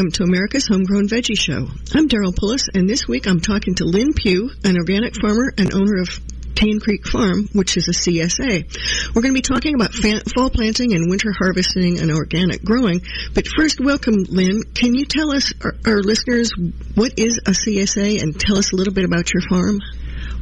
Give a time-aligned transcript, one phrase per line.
[0.00, 1.68] Welcome to America's Homegrown Veggie Show.
[1.94, 5.74] I'm Daryl Pullis, and this week I'm talking to Lynn Pugh, an organic farmer and
[5.74, 6.18] owner of
[6.54, 9.14] Cane Creek Farm, which is a CSA.
[9.14, 13.02] We're going to be talking about fa- fall planting and winter harvesting and organic growing.
[13.34, 14.62] But first, welcome, Lynn.
[14.74, 16.50] Can you tell us, our, our listeners,
[16.94, 19.80] what is a CSA and tell us a little bit about your farm?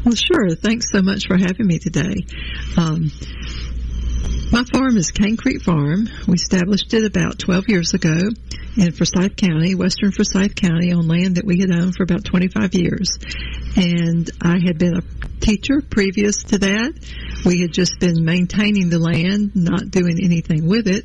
[0.04, 0.50] Well, sure.
[0.50, 2.24] Thanks so much for having me today.
[2.76, 3.10] Um,
[4.50, 6.08] my farm is Cane Creek Farm.
[6.26, 8.16] We established it about 12 years ago
[8.76, 12.74] in Forsyth County, western Forsyth County, on land that we had owned for about 25
[12.74, 13.18] years.
[13.76, 15.02] And I had been a
[15.40, 16.94] teacher previous to that.
[17.44, 21.04] We had just been maintaining the land, not doing anything with it.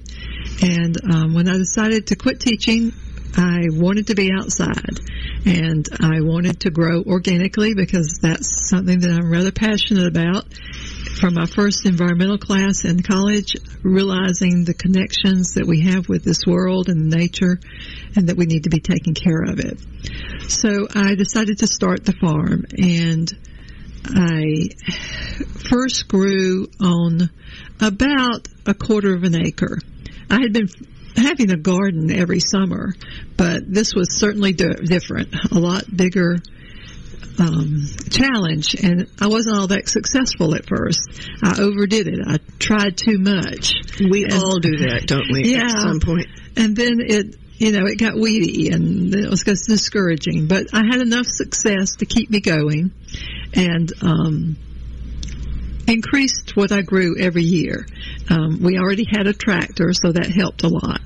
[0.61, 2.93] And um, when I decided to quit teaching,
[3.35, 4.99] I wanted to be outside
[5.45, 10.45] and I wanted to grow organically because that's something that I'm rather passionate about
[11.19, 16.45] from my first environmental class in college, realizing the connections that we have with this
[16.45, 17.59] world and nature
[18.15, 19.79] and that we need to be taking care of it.
[20.49, 23.31] So I decided to start the farm and
[24.05, 24.69] I
[25.69, 27.29] first grew on
[27.79, 29.79] about a quarter of an acre.
[30.29, 30.67] I had been
[31.15, 32.93] having a garden every summer,
[33.37, 36.37] but this was certainly di- different, a lot bigger
[37.39, 41.01] um, challenge, and I wasn't all that successful at first.
[41.41, 42.19] I overdid it.
[42.25, 43.75] I tried too much.
[43.99, 45.53] We and, all do that, don't we?
[45.53, 45.65] Yeah.
[45.65, 46.27] At some point.
[46.55, 47.35] and then it.
[47.55, 52.05] You know, it got weedy and it was discouraging, but I had enough success to
[52.05, 52.91] keep me going
[53.53, 54.57] and, um,
[55.87, 57.85] increased what I grew every year.
[58.29, 61.01] Um, we already had a tractor, so that helped a lot.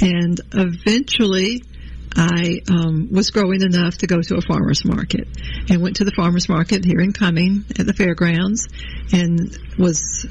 [0.00, 1.62] And eventually,
[2.16, 5.28] I um, was growing enough to go to a farmer's market
[5.68, 8.68] and went to the farmer's market here in Cumming at the fairgrounds
[9.12, 10.26] and was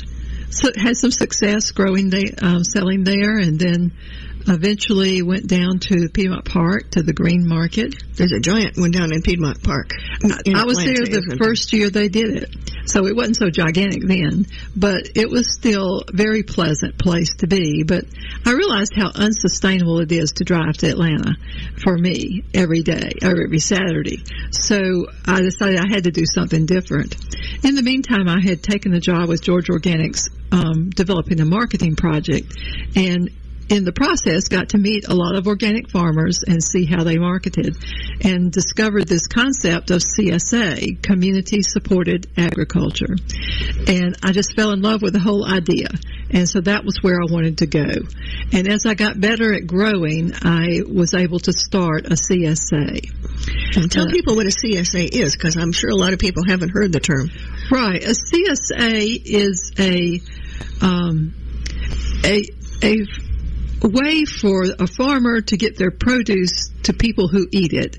[0.50, 3.92] so, had some success growing, they, um, selling there, and then
[4.48, 7.96] eventually went down to Piedmont Park to the Green Market.
[8.14, 9.92] There's a giant one down in Piedmont Park.
[10.24, 12.56] In I was Atlanta, there the first year they did it,
[12.86, 14.46] so it wasn't so gigantic then,
[14.76, 17.84] but it was still a very pleasant place to be.
[17.84, 18.06] But
[18.46, 21.36] I realized how unsustainable it is to drive to Atlanta
[21.84, 24.24] for me every day or every Saturday.
[24.52, 27.16] So I decided I had to do something different.
[27.64, 31.96] In the meantime, I had taken a job with Georgia Organics um, developing a marketing
[31.96, 32.54] project,
[32.96, 33.30] and
[33.70, 37.18] in the process got to meet a lot of organic farmers and see how they
[37.18, 37.76] marketed
[38.24, 43.16] and discovered this concept of CSA, community supported agriculture.
[43.88, 45.88] And I just fell in love with the whole idea.
[46.30, 47.86] And so that was where I wanted to go.
[48.52, 53.78] And as I got better at growing, I was able to start a CSA.
[53.78, 56.44] And tell uh, people what a CSA is, because I'm sure a lot of people
[56.48, 57.30] haven't heard the term.
[57.72, 58.04] Right.
[58.04, 60.22] A CSA is a
[60.84, 61.34] um,
[62.24, 62.44] a
[62.84, 63.35] a a
[63.82, 67.98] way for a farmer to get their produce to people who eat it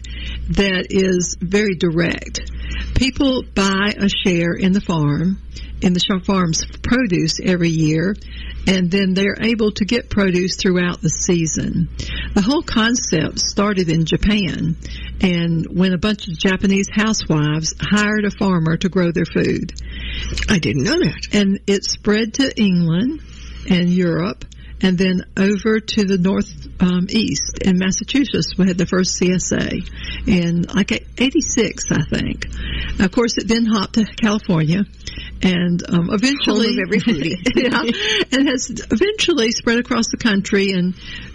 [0.51, 2.51] that is very direct.
[2.95, 5.39] People buy a share in the farm,
[5.83, 8.17] in the farm's produce every year,
[8.67, 11.89] and then they're able to get produce throughout the season.
[12.35, 14.77] The whole concept started in Japan,
[15.21, 19.73] and when a bunch of Japanese housewives hired a farmer to grow their food.
[20.49, 21.29] I didn't know that.
[21.33, 23.21] And it spread to England
[23.69, 24.45] and Europe
[24.83, 29.89] and then over to the north um, east in Massachusetts, we had the first CSA
[30.27, 32.47] in like '86, I think.
[33.01, 34.85] Of course, it then hopped to California,
[35.43, 40.95] and um, eventually, every foodie, yeah, and has eventually spread across the country and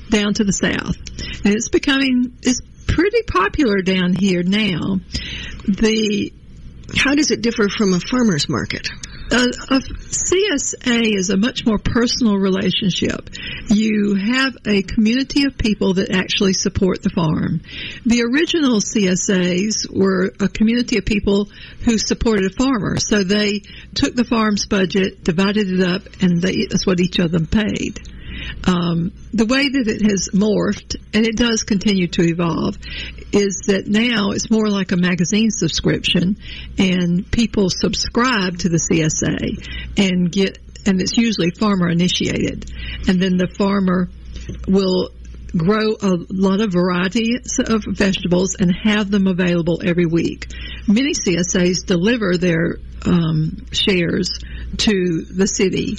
[0.10, 0.98] down to the south,
[1.44, 5.00] and it's becoming it's pretty popular down here now.
[5.68, 6.32] The
[6.96, 8.90] how does it differ from a farmer's market?
[9.32, 13.30] Uh, uh, a, a CSA is a much more personal relationship.
[13.70, 17.62] You have a community of people that actually support the farm.
[18.06, 21.50] The original CSAs were a community of people
[21.86, 22.98] who supported a farmer.
[23.00, 23.62] So they
[23.96, 28.00] took the farm's budget, divided it up, and they, that's what each of them paid.
[28.66, 32.78] Um, the way that it has morphed, and it does continue to evolve,
[33.32, 36.38] is that now it's more like a magazine subscription,
[36.78, 42.72] and people subscribe to the CSA and get, and it's usually farmer initiated,
[43.08, 44.10] and then the farmer
[44.68, 45.10] will
[45.56, 50.48] grow a lot of varieties of vegetables and have them available every week.
[50.88, 54.40] Many CSAs deliver their um, shares
[54.78, 55.98] to the city.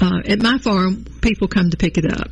[0.00, 2.28] Uh, at my farm, people come to pick it up.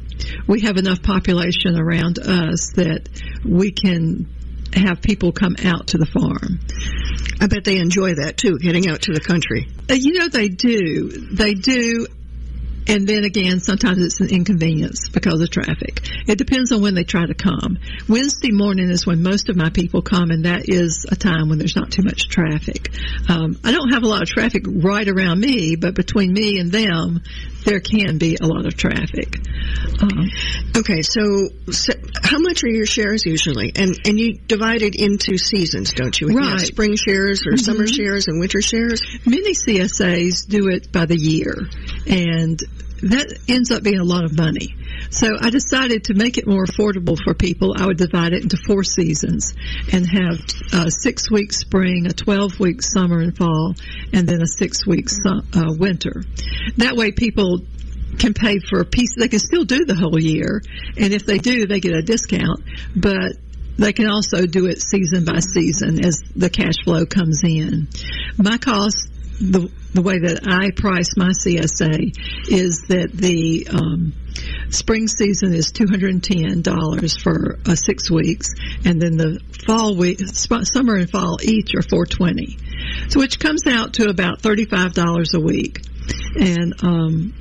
[0.47, 3.09] We have enough population around us that
[3.45, 4.29] we can
[4.75, 6.61] have people come out to the farm.
[7.41, 9.69] I bet they enjoy that too, getting out to the country.
[9.91, 11.09] Uh, you know, they do.
[11.09, 12.07] They do.
[12.87, 16.01] And then again, sometimes it's an inconvenience because of traffic.
[16.27, 17.79] It depends on when they try to come.
[18.09, 21.59] Wednesday morning is when most of my people come, and that is a time when
[21.59, 22.91] there's not too much traffic.
[23.29, 26.73] Um, I don't have a lot of traffic right around me, but between me and
[26.73, 27.23] them,
[27.65, 29.39] there can be a lot of traffic.
[30.01, 30.31] Um,
[30.77, 31.93] okay, so, so,
[32.23, 33.73] how much are your shares usually?
[33.75, 36.29] And and you divide it into seasons, don't you?
[36.29, 36.53] Right.
[36.53, 37.59] You spring shares or mm-hmm.
[37.59, 39.03] summer shares and winter shares.
[39.25, 41.55] Many CSAs do it by the year,
[42.07, 42.59] and
[43.03, 44.77] that ends up being a lot of money.
[45.13, 47.75] So I decided to make it more affordable for people.
[47.77, 49.53] I would divide it into four seasons
[49.93, 50.41] and have
[50.73, 53.75] a six week spring, a 12 week summer and fall,
[54.15, 56.23] and then a six week uh, winter.
[56.79, 57.61] That way people
[58.19, 59.15] can pay for a piece.
[59.15, 60.63] They can still do the whole year,
[60.97, 62.63] and if they do, they get a discount.
[62.97, 63.33] But
[63.77, 67.89] they can also do it season by season as the cash flow comes in.
[68.39, 69.12] My cost
[69.43, 72.17] the the way that I price my CSA
[72.49, 74.15] is that the um,
[74.71, 78.49] spring season is two hundred and ten dollars for uh, six weeks,
[78.85, 82.57] and then the fall week, summer and fall each are four twenty,
[83.09, 85.83] so which comes out to about thirty five dollars a week,
[86.39, 87.35] and um,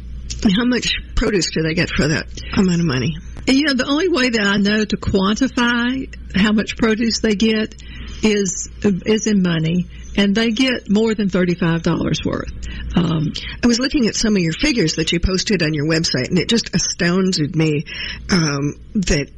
[0.44, 2.28] how much produce do they get for that
[2.58, 3.16] amount of money?
[3.48, 7.36] And, you know, the only way that I know to quantify how much produce they
[7.36, 7.76] get
[8.24, 9.88] is is in money
[10.18, 12.52] and they get more than $35 worth.
[12.96, 16.30] Um, I was looking at some of your figures that you posted on your website,
[16.30, 17.86] and it just astounded me
[18.30, 19.30] um, that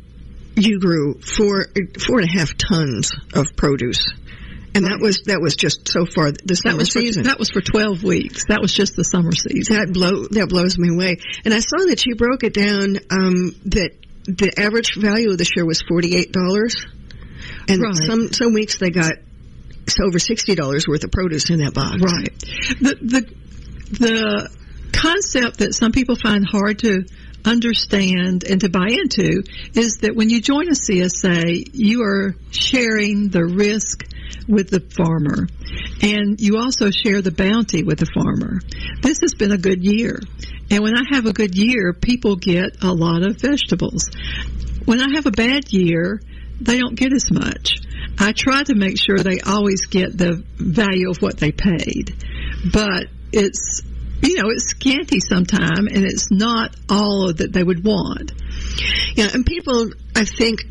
[0.55, 1.65] you grew four
[1.99, 4.05] four and a half tons of produce.
[4.75, 4.91] And right.
[4.91, 7.23] that was that was just so far the summer that season.
[7.23, 8.45] For, that was for twelve weeks.
[8.47, 9.75] That was just the summer season.
[9.75, 11.17] That blow that blows me away.
[11.45, 13.91] And I saw that you broke it down um, that
[14.25, 16.85] the average value of the share was forty eight dollars,
[17.67, 17.95] and right.
[17.95, 19.13] some some weeks they got
[19.83, 22.01] it's over sixty dollars worth of produce in that box.
[22.01, 22.39] Right.
[22.79, 23.33] The the
[23.99, 24.49] the
[24.91, 27.03] concept that some people find hard to
[27.45, 29.43] understand and to buy into
[29.73, 34.05] is that when you join a CSA, you are sharing the risk
[34.47, 35.47] with the farmer
[36.01, 38.61] and you also share the bounty with the farmer.
[39.01, 40.19] This has been a good year.
[40.71, 44.09] And when I have a good year, people get a lot of vegetables.
[44.85, 46.21] When I have a bad year,
[46.61, 47.77] they don't get as much.
[48.19, 52.15] I try to make sure they always get the value of what they paid,
[52.71, 53.81] but it's
[54.21, 58.31] you know it's scanty sometimes, and it's not all that they would want.
[59.15, 60.63] Yeah, and people I think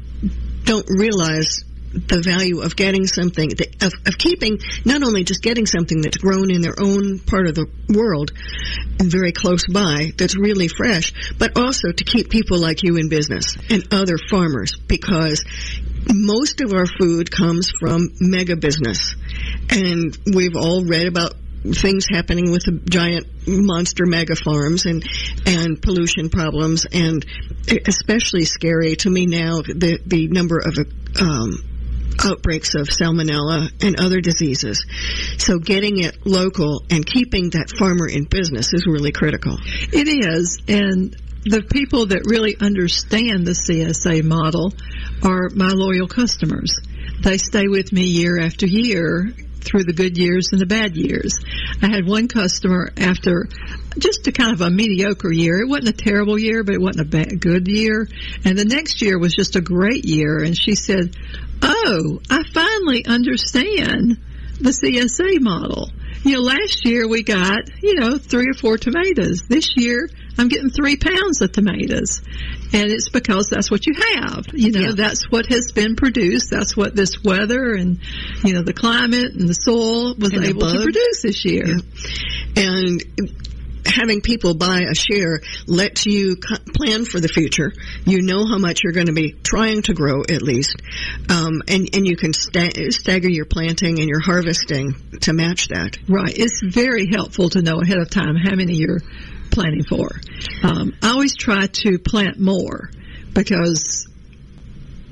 [0.65, 3.51] don't realize the value of getting something
[3.83, 7.55] of, of keeping not only just getting something that's grown in their own part of
[7.55, 8.33] the world
[8.99, 13.11] and very close by that's really fresh but also to keep people like you in
[13.11, 15.45] business and other farmers because
[16.13, 19.15] most of our food comes from mega business.
[19.71, 25.05] And we've all read about things happening with the giant monster mega farms and
[25.47, 27.25] and pollution problems and
[27.87, 30.77] especially scary to me now the the number of
[31.21, 31.63] um,
[32.25, 34.85] outbreaks of salmonella and other diseases.
[35.39, 39.57] So getting it local and keeping that farmer in business is really critical.
[39.61, 44.73] It is and the people that really understand the CSA model
[45.23, 46.79] are my loyal customers.
[47.21, 51.39] They stay with me year after year through the good years and the bad years.
[51.81, 53.49] I had one customer after
[53.99, 55.61] just a kind of a mediocre year.
[55.61, 58.09] It wasn't a terrible year, but it wasn't a bad, good year.
[58.45, 60.39] And the next year was just a great year.
[60.39, 61.17] And she said,
[61.63, 64.19] Oh, I finally understand
[64.61, 65.91] the CSA model.
[66.25, 69.43] You know, last year we got, you know, three or four tomatoes.
[69.49, 70.09] This year
[70.39, 72.23] I'm getting three pounds of tomatoes.
[72.73, 74.47] And it's because that's what you have.
[74.53, 74.93] You know, yeah.
[74.95, 76.51] that's what has been produced.
[76.51, 77.99] That's what this weather and,
[78.45, 81.67] you know, the climate and the soil was and able to produce this year.
[81.67, 81.83] Yeah.
[82.57, 83.03] And
[83.85, 86.37] having people buy a share lets you
[86.75, 87.73] plan for the future.
[88.05, 90.81] You know how much you're going to be trying to grow at least,
[91.29, 95.99] um, and and you can sta- stagger your planting and your harvesting to match that.
[96.09, 96.33] Right.
[96.37, 99.01] It's very helpful to know ahead of time how many you're
[99.53, 100.11] planning for.
[100.63, 102.91] Um, I always try to plant more
[103.33, 104.09] because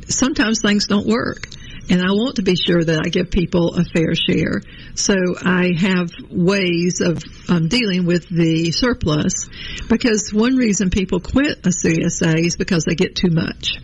[0.08, 1.46] sometimes things don't work
[1.90, 4.62] and I want to be sure that I give people a fair share.
[4.94, 9.48] So I have ways of um, dealing with the surplus
[9.88, 13.74] because one reason people quit a CSA is because they get too much.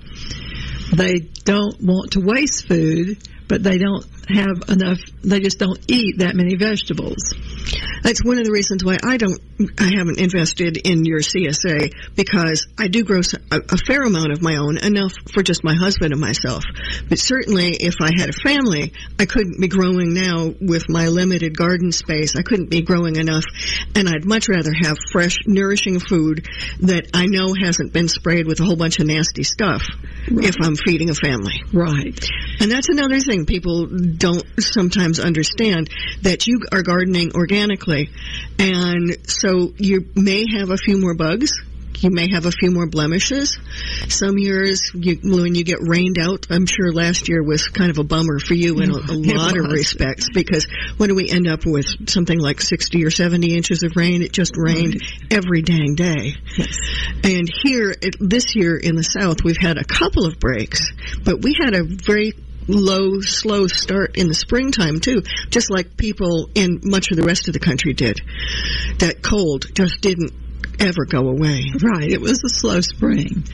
[0.95, 6.18] They don't want to waste food, but they don't have enough, they just don't eat
[6.18, 7.35] that many vegetables.
[8.02, 9.40] That's one of the reasons why I don't,
[9.78, 14.42] I haven't invested in your CSA because I do grow a, a fair amount of
[14.42, 16.62] my own, enough for just my husband and myself.
[17.09, 21.56] But certainly, if I had a family, I couldn't be growing now with my limited
[21.56, 22.37] garden space.
[22.37, 23.45] I couldn't be growing enough,
[23.95, 26.47] and I'd much rather have fresh, nourishing food
[26.80, 29.83] that I know hasn't been sprayed with a whole bunch of nasty stuff
[30.30, 30.47] right.
[30.47, 31.62] if I'm feeding a family.
[31.73, 32.25] Right.
[32.61, 33.87] And that's another thing people
[34.17, 35.91] don't sometimes understand
[36.23, 38.11] that you are gardening organically,
[38.59, 41.53] and so you may have a few more bugs
[42.03, 43.59] you may have a few more blemishes.
[44.09, 47.99] Some years, you, when you get rained out, I'm sure last year was kind of
[47.99, 51.49] a bummer for you in a, a lot of respects because when do we end
[51.49, 52.09] up with?
[52.09, 54.23] Something like 60 or 70 inches of rain.
[54.23, 56.35] It just rained every dang day.
[56.57, 56.79] Yes.
[57.25, 60.93] And here, it, this year in the South, we've had a couple of breaks,
[61.25, 62.33] but we had a very
[62.69, 67.49] low, slow start in the springtime too, just like people in much of the rest
[67.49, 68.21] of the country did.
[68.99, 70.33] That cold just didn't
[70.81, 71.65] ever go away.
[71.83, 72.11] Right.
[72.11, 73.45] It was a slow spring.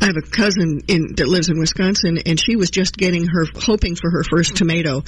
[0.00, 3.46] I have a cousin in that lives in Wisconsin, and she was just getting her
[3.54, 5.02] hoping for her first tomato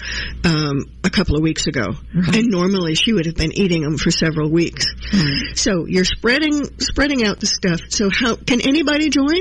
[0.45, 1.95] um, a couple of weeks ago.
[2.15, 2.37] Right.
[2.37, 4.87] And normally she would have been eating them for several weeks.
[5.13, 5.57] Right.
[5.57, 7.81] So you're spreading spreading out the stuff.
[7.89, 9.41] So how can anybody join?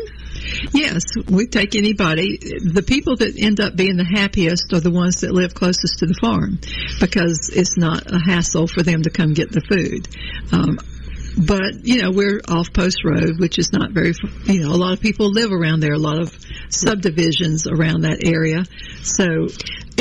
[0.73, 2.37] Yes, we take anybody.
[2.37, 6.05] The people that end up being the happiest are the ones that live closest to
[6.05, 6.59] the farm
[6.99, 10.07] because it's not a hassle for them to come get the food.
[10.51, 10.77] Um,
[11.37, 14.13] but you know we're off Post Road, which is not very.
[14.45, 15.93] You know, a lot of people live around there.
[15.93, 16.37] A lot of
[16.69, 18.65] subdivisions around that area.
[19.01, 19.47] So,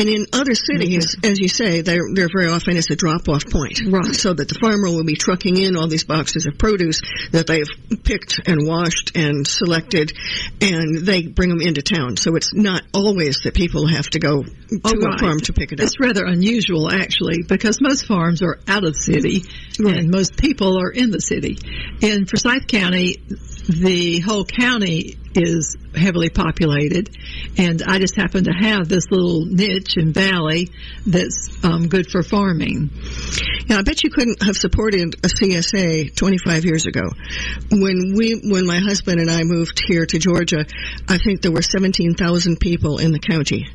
[0.01, 3.45] and in other cities, as you say, they're they're very often it's a drop off
[3.51, 4.15] point, right?
[4.15, 7.03] So that the farmer will be trucking in all these boxes of produce
[7.33, 7.69] that they've
[8.03, 10.15] picked and washed and selected,
[10.63, 12.17] and they bring them into town.
[12.17, 15.15] So it's not always that people have to go to oh, right.
[15.15, 15.85] a farm to pick it up.
[15.85, 19.45] It's rather unusual, actually, because most farms are out of the city,
[19.79, 19.99] right.
[19.99, 21.59] and most people are in the city.
[22.01, 23.17] In Forsyth County,
[23.69, 27.11] the whole county is heavily populated,
[27.57, 30.69] and I just happen to have this little niche and valley
[31.07, 32.91] that's um, good for farming.
[33.67, 37.11] Yeah, I bet you couldn't have supported a CSA 25 years ago.
[37.71, 40.65] When we, when my husband and I moved here to Georgia,
[41.09, 43.69] I think there were 17,000 people in the county,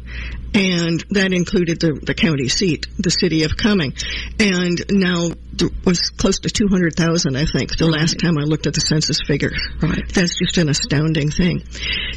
[0.56, 3.94] and that included the, the county seat, the city of Cumming.
[4.40, 8.00] And now there was close to 200,000, I think, the right.
[8.00, 9.52] last time I looked at the census figure.
[9.82, 10.02] Right.
[10.14, 11.64] That's just an astounding thing.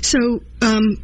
[0.02, 0.99] So, um,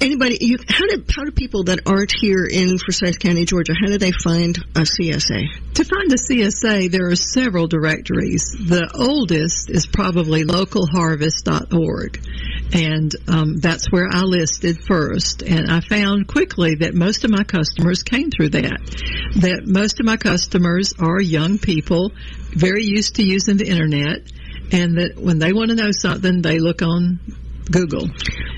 [0.00, 3.86] anybody, you, how do how do people that aren't here in Forsyth County, Georgia, how
[3.86, 5.74] do they find a CSA?
[5.74, 8.44] To find a CSA, there are several directories.
[8.52, 12.26] The oldest is probably localharvest.org,
[12.72, 15.42] and um, that's where I listed first.
[15.42, 18.80] And I found quickly that most of my customers came through that.
[19.40, 22.12] That most of my customers are young people,
[22.50, 24.30] very used to using the internet,
[24.72, 27.20] and that when they want to know something, they look on
[27.70, 28.08] Google.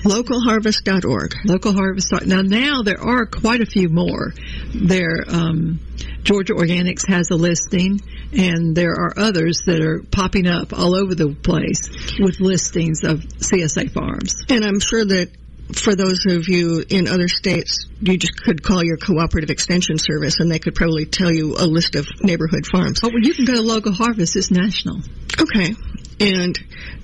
[0.03, 1.35] Localharvest.org.
[1.45, 2.25] Localharvest.
[2.25, 4.33] Now, now there are quite a few more.
[4.73, 5.79] There, um,
[6.23, 8.01] Georgia Organics has a listing,
[8.33, 13.19] and there are others that are popping up all over the place with listings of
[13.19, 14.45] CSA farms.
[14.49, 15.29] And I'm sure that
[15.73, 20.39] for those of you in other states, you just could call your cooperative extension service
[20.39, 23.01] and they could probably tell you a list of neighborhood farms.
[23.03, 24.35] Oh, well, you can go to Local Harvest.
[24.35, 25.01] It's national.
[25.39, 25.75] Okay.
[26.19, 26.57] And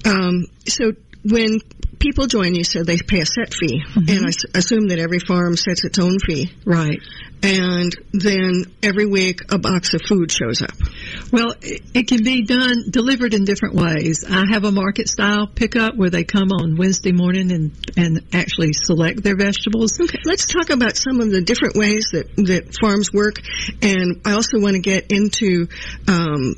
[0.05, 0.93] um, so
[1.23, 1.59] when
[2.03, 4.09] people join you said they pay a set fee, mm-hmm.
[4.09, 6.51] and I s- assume that every farm sets its own fee.
[6.65, 6.99] Right.
[7.41, 10.75] And then every week a box of food shows up.
[11.31, 14.23] Well, it, it can be done, delivered in different ways.
[14.29, 18.73] I have a market style pickup where they come on Wednesday morning and, and actually
[18.73, 19.99] select their vegetables.
[19.99, 23.35] Okay, let's talk about some of the different ways that, that farms work.
[23.81, 25.67] And I also want to get into,
[26.07, 26.55] um,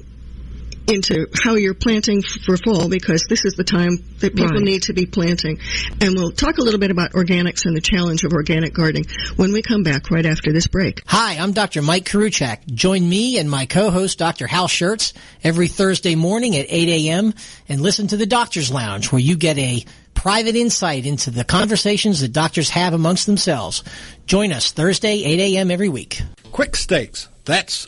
[0.87, 4.63] into how you're planting for fall because this is the time that people right.
[4.63, 5.59] need to be planting.
[6.01, 9.51] And we'll talk a little bit about organics and the challenge of organic gardening when
[9.51, 11.01] we come back right after this break.
[11.07, 11.81] Hi, I'm Dr.
[11.81, 12.65] Mike Karuchak.
[12.73, 14.47] Join me and my co-host Dr.
[14.47, 15.13] Hal Schertz
[15.43, 17.33] every Thursday morning at 8 a.m.
[17.67, 22.21] and listen to the Doctor's Lounge where you get a private insight into the conversations
[22.21, 23.83] that doctors have amongst themselves.
[24.25, 25.71] Join us Thursday, 8 a.m.
[25.71, 26.21] every week.
[26.51, 27.27] Quick Stakes.
[27.43, 27.87] That's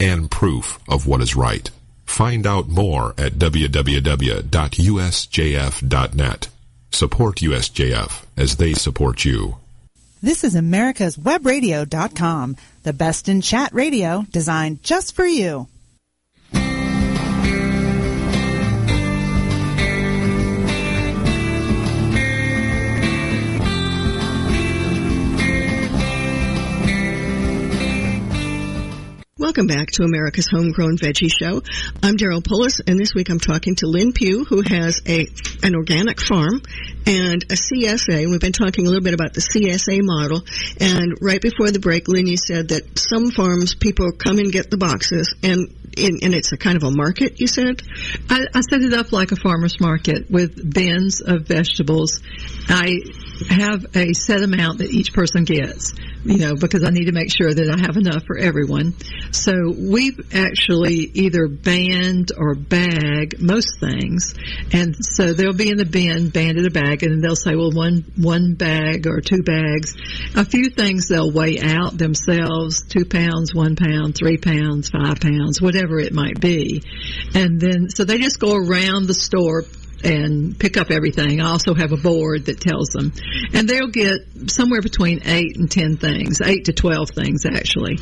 [0.00, 1.70] and proof of what is right.
[2.04, 4.48] Find out more at www.usjf.net.
[6.90, 9.58] Support USJF as they support you.
[10.22, 15.68] This is America's Webradio.com, the best in chat radio designed just for you.
[29.50, 31.60] Welcome back to America's Homegrown Veggie Show.
[32.04, 35.26] I'm Daryl Pullis, and this week I'm talking to Lynn Pugh, who has a
[35.64, 36.62] an organic farm
[37.04, 38.22] and a CSA.
[38.22, 40.42] And We've been talking a little bit about the CSA model,
[40.78, 44.70] and right before the break, Lynn, you said that some farms people come and get
[44.70, 47.40] the boxes, and in, and it's a kind of a market.
[47.40, 47.82] You said
[48.28, 52.20] I, I set it up like a farmer's market with bins of vegetables.
[52.68, 53.00] I
[53.48, 55.94] have a set amount that each person gets,
[56.24, 58.94] you know, because I need to make sure that I have enough for everyone.
[59.32, 64.34] So we've actually either band or bag most things,
[64.72, 68.04] and so they'll be in the bin, banded a bag, and they'll say, well, one
[68.16, 69.96] one bag or two bags.
[70.36, 75.60] A few things they'll weigh out themselves: two pounds, one pound, three pounds, five pounds,
[75.60, 76.82] whatever it might be,
[77.34, 79.64] and then so they just go around the store
[80.04, 81.40] and pick up everything.
[81.40, 83.12] I also have a board that tells them.
[83.52, 87.98] And they'll get somewhere between 8 and 10 things, 8 to 12 things actually,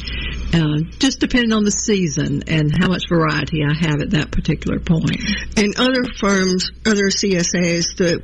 [0.54, 4.78] uh, just depending on the season and how much variety I have at that particular
[4.78, 5.20] point.
[5.56, 8.22] in other firms, other CSAs, the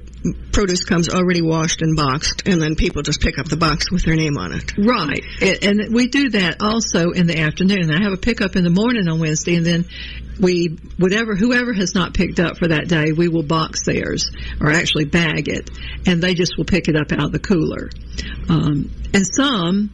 [0.52, 4.04] produce comes already washed and boxed, and then people just pick up the box with
[4.04, 4.72] their name on it.
[4.78, 5.22] Right.
[5.62, 7.90] And we do that also in the afternoon.
[7.90, 9.84] I have a pickup in the morning on Wednesday and then
[10.40, 14.70] we, whatever, whoever has not picked up for that day, we will box theirs or
[14.70, 15.70] actually bag it
[16.06, 17.90] and they just will pick it up out of the cooler.
[18.48, 19.90] Um, and some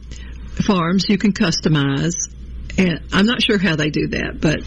[0.65, 2.13] farms you can customize
[2.77, 4.63] and I'm not sure how they do that, but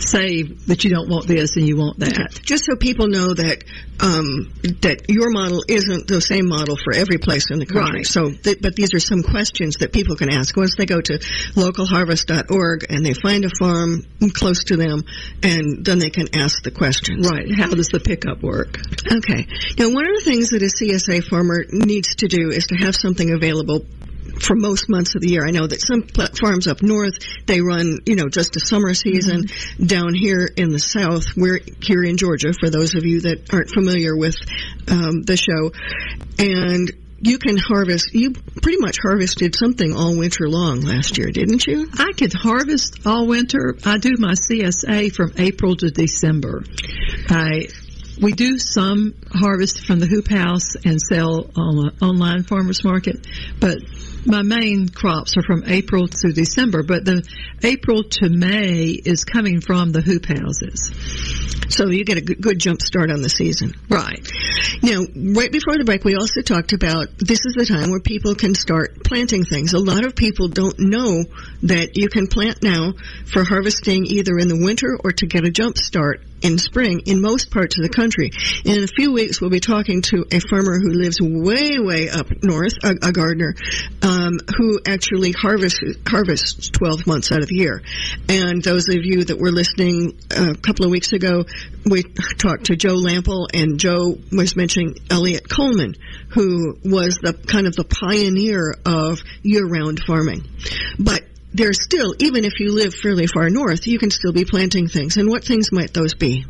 [0.00, 2.40] say that you don't want this and you want that.
[2.42, 3.64] Just so people know that
[4.00, 8.00] um, that your model isn't the same model for every place in the country.
[8.00, 8.06] Right.
[8.06, 11.18] So, th- but these are some questions that people can ask once they go to
[11.54, 14.02] localharvest.org and they find a farm
[14.34, 15.04] close to them,
[15.42, 17.28] and then they can ask the questions.
[17.28, 17.48] Right.
[17.54, 18.78] How does the pickup work?
[19.10, 19.46] Okay.
[19.78, 22.94] Now, one of the things that a CSA farmer needs to do is to have
[22.94, 23.86] something available
[24.40, 25.46] for most months of the year.
[25.46, 26.02] I know that some
[26.38, 27.14] farms up north,
[27.46, 29.44] they run, you know, just a summer season.
[29.84, 33.70] Down here in the south, we're here in Georgia, for those of you that aren't
[33.70, 34.36] familiar with
[34.88, 35.72] um, the show.
[36.38, 41.66] And you can harvest, you pretty much harvested something all winter long last year, didn't
[41.66, 41.88] you?
[41.94, 43.76] I could harvest all winter.
[43.84, 46.64] I do my CSA from April to December.
[47.28, 47.68] I
[48.20, 53.26] we do some harvest from the hoop house and sell on online farmers market,
[53.60, 53.78] but
[54.26, 56.82] my main crops are from April to December.
[56.82, 57.26] But the
[57.62, 60.92] April to May is coming from the hoop houses.
[61.68, 63.74] So you get a good, good jump start on the season.
[63.88, 64.26] Right.
[64.82, 65.00] Now,
[65.34, 68.54] right before the break, we also talked about this is the time where people can
[68.54, 69.72] start planting things.
[69.72, 71.24] A lot of people don't know
[71.62, 72.92] that you can plant now
[73.26, 77.20] for harvesting either in the winter or to get a jump start in spring in
[77.20, 78.30] most parts of the country.
[78.64, 82.26] In a few weeks, we'll be talking to a farmer who lives way, way up
[82.42, 83.54] north, a, a gardener,
[84.02, 87.82] um, who actually harvests harvests 12 months out of the year.
[88.28, 91.44] And those of you that were listening a couple of weeks ago,
[91.84, 95.96] we talked to Joe Lamp'l, and Joe was mentioning Eliot Coleman,
[96.30, 100.44] who was the kind of the pioneer of year-round farming.
[100.98, 101.22] But
[101.56, 105.16] there's still, even if you live fairly far north, you can still be planting things.
[105.16, 106.44] And what things might those be?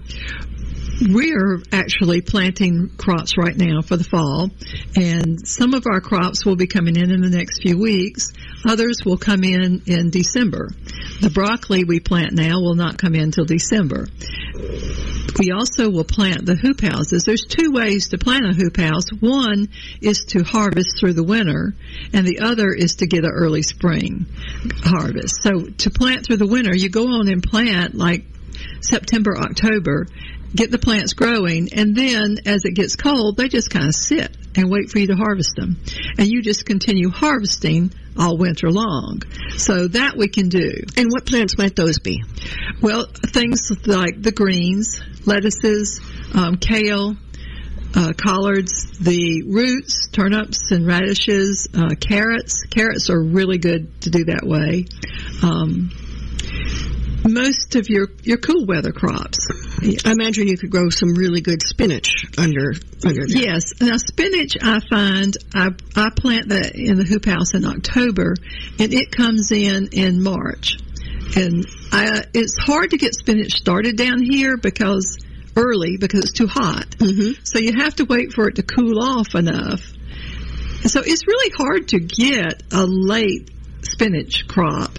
[0.98, 4.50] We're actually planting crops right now for the fall,
[4.94, 8.32] and some of our crops will be coming in in the next few weeks.
[8.66, 10.70] Others will come in in December.
[11.20, 14.06] The broccoli we plant now will not come in till December.
[15.38, 17.24] We also will plant the hoop houses.
[17.24, 19.10] There's two ways to plant a hoop house.
[19.20, 19.68] One
[20.00, 21.74] is to harvest through the winter,
[22.14, 24.24] and the other is to get an early spring
[24.82, 25.42] harvest.
[25.42, 28.24] So to plant through the winter, you go on and plant like
[28.80, 30.06] September, October,
[30.54, 34.36] get the plants growing, and then as it gets cold, they just kind of sit
[34.56, 35.76] and wait for you to harvest them.
[36.18, 39.22] And you just continue harvesting all winter long.
[39.56, 40.72] So that we can do.
[40.96, 42.22] And what plants might those be?
[42.80, 46.00] Well, things like the greens, lettuces,
[46.34, 47.16] um, kale,
[47.94, 52.62] uh, collards, the roots, turnips and radishes, uh, carrots.
[52.64, 54.86] Carrots are really good to do that way.
[55.42, 55.90] Um,
[57.28, 59.38] most of your your cool weather crops.
[60.04, 63.38] I imagine you could grow some really good spinach under under there.
[63.38, 63.80] Yes.
[63.80, 68.34] Now spinach, I find I I plant that in the hoop house in October,
[68.78, 70.78] and it comes in in March,
[71.36, 75.18] and I it's hard to get spinach started down here because
[75.56, 76.88] early because it's too hot.
[76.90, 77.42] Mm-hmm.
[77.44, 79.80] So you have to wait for it to cool off enough.
[80.82, 83.50] So it's really hard to get a late
[83.82, 84.98] spinach crop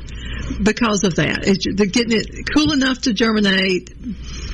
[0.62, 1.48] because of that.
[1.48, 3.94] It's, they're getting it cool enough to germinate,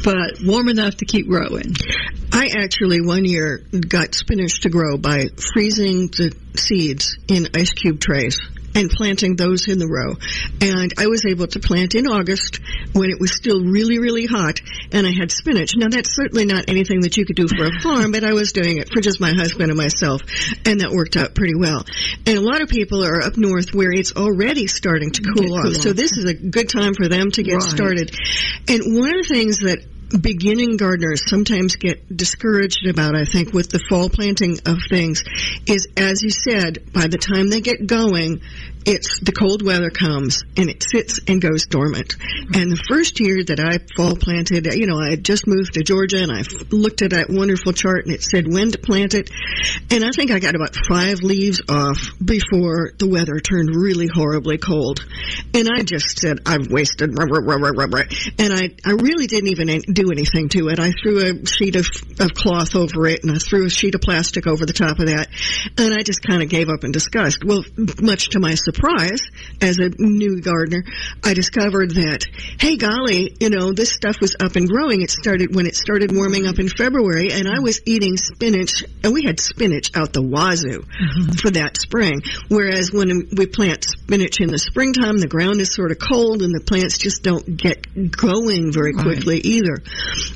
[0.03, 1.75] but warm enough to keep growing.
[2.31, 7.99] I actually one year got spinach to grow by freezing the seeds in ice cube
[7.99, 8.39] trays
[8.75, 10.15] and planting those in the row.
[10.61, 12.59] And I was able to plant in August
[12.93, 14.59] when it was still really, really hot
[14.91, 15.75] and I had spinach.
[15.75, 18.51] Now that's certainly not anything that you could do for a farm, but I was
[18.51, 20.21] doing it for just my husband and myself
[20.65, 21.85] and that worked out pretty well.
[22.25, 25.51] And a lot of people are up north where it's already starting to cool, Get
[25.51, 25.63] off.
[25.63, 27.61] cool So this is a good time for them to get Right.
[27.63, 28.15] started.
[28.67, 29.79] And one of the things that
[30.21, 35.23] beginning gardeners sometimes get discouraged about, I think, with the fall planting of things
[35.65, 38.41] is, as you said, by the time they get going,
[38.85, 42.15] it's the cold weather comes and it sits and goes dormant.
[42.53, 45.83] And the first year that I fall planted, you know, I had just moved to
[45.83, 49.29] Georgia and I looked at that wonderful chart and it said when to plant it.
[49.91, 54.57] And I think I got about five leaves off before the weather turned really horribly
[54.57, 55.05] cold.
[55.53, 60.69] And I just said, I've wasted, and I, I really didn't even do anything to
[60.69, 60.79] it.
[60.79, 61.87] I threw a sheet of,
[62.19, 65.07] of cloth over it and I threw a sheet of plastic over the top of
[65.07, 65.27] that.
[65.77, 67.43] And I just kind of gave up in disgust.
[67.45, 67.63] Well,
[68.01, 68.72] much to my surprise,
[69.61, 70.83] as a new gardener,
[71.23, 72.25] I discovered that,
[72.59, 75.01] hey golly, you know, this stuff was up and growing.
[75.01, 79.13] It started when it started warming up in February and I was eating spinach and
[79.13, 80.83] we had spinach out the wazoo
[81.41, 82.21] for that spring.
[82.49, 86.53] Whereas when we plant spinach in the springtime, the ground is sort of cold and
[86.53, 89.03] the plants just don't get going very Right.
[89.03, 89.77] quickly either.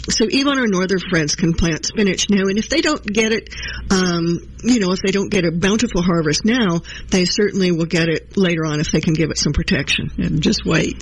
[0.10, 3.54] So even our northern friends can plant spinach now, and if they don't get it,
[3.92, 8.10] um, you know, if they don't get a bountiful harvest now, they certainly will get
[8.10, 10.12] it later on if they can give it some protection.
[10.18, 11.02] And just wait.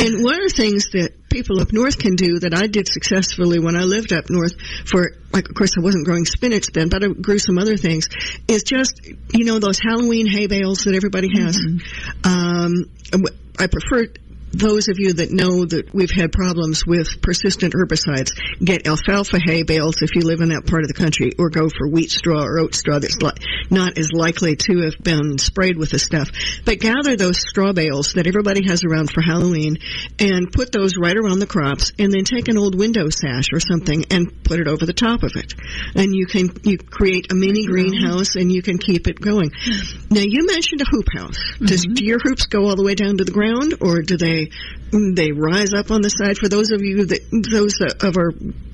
[0.00, 3.58] And one of the things that people up north can do that I did successfully
[3.58, 4.52] when I lived up north
[4.84, 8.08] for, like, of course I wasn't growing spinach then, but I grew some other things,
[8.48, 9.00] is just,
[9.32, 11.58] you know, those Halloween hay bales that everybody has.
[12.24, 12.90] Um,
[13.58, 14.06] I prefer
[14.56, 19.62] those of you that know that we've had problems with persistent herbicides, get alfalfa hay
[19.62, 22.44] bales if you live in that part of the country, or go for wheat straw
[22.44, 23.32] or oat straw that's li-
[23.70, 26.30] not as likely to have been sprayed with this stuff.
[26.64, 29.78] But gather those straw bales that everybody has around for Halloween
[30.18, 33.60] and put those right around the crops and then take an old window sash or
[33.60, 35.54] something and put it over the top of it.
[35.94, 39.50] And you can, you create a mini greenhouse and you can keep it going.
[40.10, 41.38] Now you mentioned a hoop house.
[41.58, 44.43] Does, do your hoops go all the way down to the ground or do they,
[44.92, 46.38] they rise up on the side?
[46.38, 48.32] For those of you that, those of our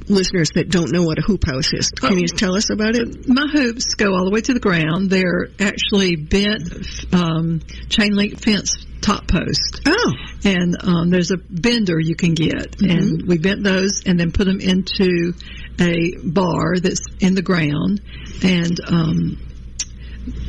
[0.08, 3.28] listeners that don't know what a hoop house is, can you tell us about it?
[3.28, 5.10] My hoops go all the way to the ground.
[5.10, 9.80] They're actually bent um, chain link fence top post.
[9.86, 10.12] Oh,
[10.44, 14.46] and um, there's a bender you can get, and we bent those and then put
[14.46, 15.32] them into
[15.80, 18.00] a bar that's in the ground,
[18.42, 19.38] and um,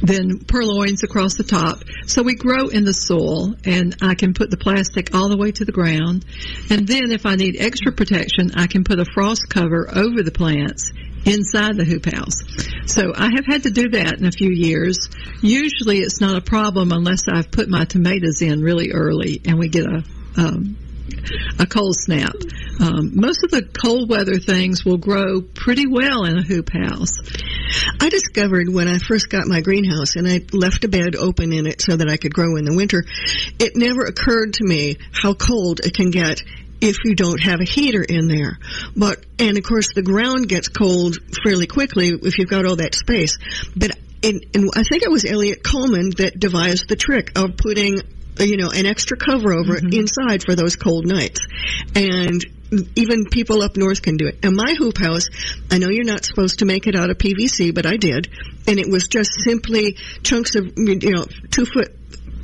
[0.02, 1.84] then purlins across the top.
[2.06, 5.52] So we grow in the soil, and I can put the plastic all the way
[5.52, 6.26] to the ground,
[6.70, 10.32] and then if I need extra protection, I can put a frost cover over the
[10.32, 10.92] plants
[11.26, 12.42] inside the hoop house.
[12.88, 15.10] So I have had to do that in a few years.
[15.42, 19.70] Usually it's not a problem unless I've put my tomatoes in really early and we
[19.70, 20.04] get a
[20.38, 20.78] um,
[21.60, 22.34] a cold snap.
[22.80, 27.18] Um, most of the cold weather things will grow pretty well in a hoop house.
[28.00, 31.68] I discovered when I first got my greenhouse and I left a bed open in
[31.68, 33.04] it so that I could grow in the winter,
[33.60, 36.44] it never occurred to me how cold it can get
[36.82, 38.58] if you don't have a heater in there.
[38.96, 42.96] But, and of course the ground gets cold fairly quickly if you've got all that
[42.96, 43.38] space.
[43.76, 43.92] But,
[44.24, 44.44] and
[44.76, 48.02] I think it was Eliot Coleman that devised the trick of putting
[48.40, 51.46] Uh, you know, an extra cover over it inside for those cold nights.
[51.96, 52.44] And
[52.96, 54.40] even people up north can do it.
[54.44, 55.28] And my hoop house,
[55.70, 58.30] I know you're not supposed to make it out of PVC, but I did.
[58.68, 61.94] And it was just simply chunks of, you know, two foot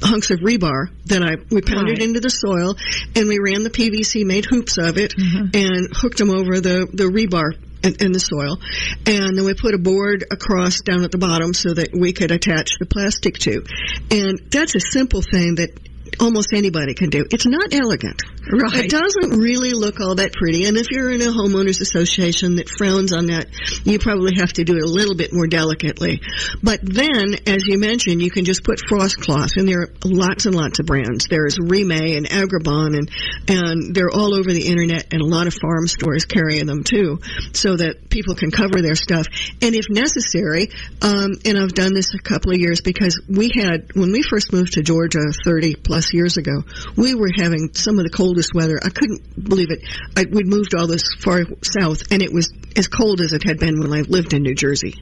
[0.01, 2.07] hunks of rebar that I, we pounded Right.
[2.07, 2.75] into the soil
[3.15, 5.47] and we ran the PVC, made hoops of it mm-hmm.
[5.53, 7.53] and hooked them over the, the rebar
[7.87, 8.59] in, the soil,
[9.05, 12.31] and then we put a board across down at the bottom so that we could
[12.31, 13.63] attach the plastic to.
[14.11, 15.71] And that's a simple thing that
[16.19, 17.25] almost anybody can do.
[17.31, 18.21] It's not elegant.
[18.49, 18.85] Right.
[18.85, 20.65] It doesn't really look all that pretty.
[20.65, 23.47] And if you're in a homeowners association that frowns on that,
[23.83, 26.21] you probably have to do it a little bit more delicately.
[26.63, 30.45] But then, as you mentioned, you can just put frost cloth, and there are lots
[30.45, 31.27] and lots of brands.
[31.29, 33.11] There's Reemay and Agribon, and
[33.49, 37.19] and they're all over the internet, and a lot of farm stores carry them too,
[37.53, 39.27] so that people can cover their stuff.
[39.61, 40.69] And if necessary,
[41.01, 44.53] um, and I've done this a couple of years because we had when we first
[44.53, 46.63] moved to Georgia 30 plus years ago,
[46.95, 48.79] we were having some of the coldest weather.
[48.83, 49.83] I couldn't believe it.
[50.15, 53.59] I, we'd moved all this far south, and it was as cold as it had
[53.59, 54.95] been when I lived in New Jersey.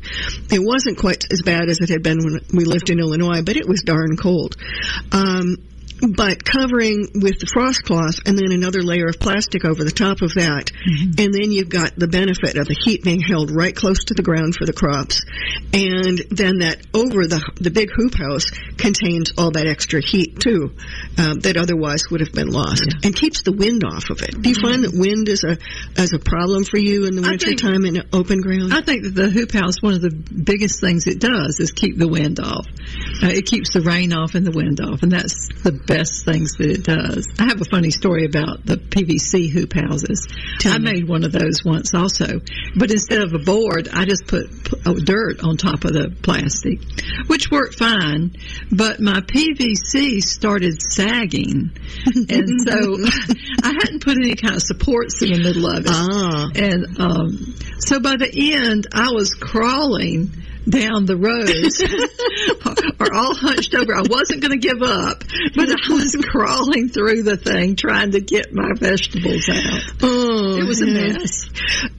[0.51, 3.57] It wasn't quite as bad as it had been when we lived in Illinois, but
[3.57, 4.55] it was darn cold.
[5.11, 5.57] Um,
[6.01, 10.21] but covering with the frost cloth and then another layer of plastic over the top
[10.21, 10.71] of that.
[10.85, 14.21] And then you've got the benefit of the heat being held right close to the
[14.21, 15.21] ground for the crops.
[15.73, 20.75] And then that over the, the big hoop house contains all that extra heat too,
[21.17, 24.39] um, that otherwise would have been lost and keeps the wind off of it.
[24.41, 25.57] Do you find that wind is a,
[25.97, 28.73] as a problem for you in the I winter think- time in open ground?
[28.73, 31.97] I think that the hoop house, one of the biggest things it does is keep
[31.97, 32.65] the wind off.
[33.23, 36.53] Uh, it keeps the rain off and the wind off, and that's the best things
[36.57, 37.27] that it does.
[37.39, 40.27] I have a funny story about the PVC hoop houses.
[40.65, 42.41] I made one of those once also,
[42.75, 46.13] but instead of a board, I just put p- oh, dirt on top of the
[46.21, 46.79] plastic,
[47.27, 48.35] which worked fine.
[48.71, 51.71] But my PVC started sagging,
[52.05, 52.97] and so
[53.63, 55.91] I hadn't put any kind of supports in the middle of it.
[55.91, 56.49] ah.
[56.55, 60.31] And um, so by the end, I was crawling
[60.69, 61.81] down the rows
[62.99, 63.95] are all hunched over.
[63.95, 65.23] I wasn't going to give up,
[65.55, 69.81] but I was crawling through the thing trying to get my vegetables out.
[70.01, 71.49] Oh, It was a mess.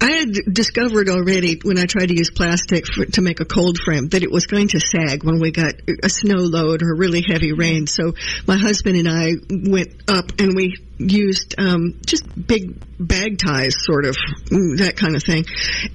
[0.00, 3.78] I had discovered already when I tried to use plastic for, to make a cold
[3.78, 7.24] frame that it was going to sag when we got a snow load or really
[7.26, 7.86] heavy rain.
[7.86, 8.14] So
[8.46, 14.06] my husband and I went up and we used um, just big bag ties, sort
[14.06, 14.16] of
[14.50, 15.44] mm, that kind of thing,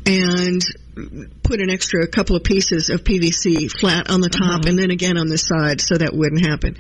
[0.06, 0.62] and
[1.52, 5.18] put an extra couple of pieces of PVC flat on the top and then again
[5.18, 6.78] on the side so that wouldn't happen.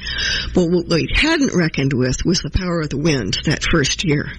[0.55, 4.31] But what we hadn't reckoned with was the power of the wind that first year.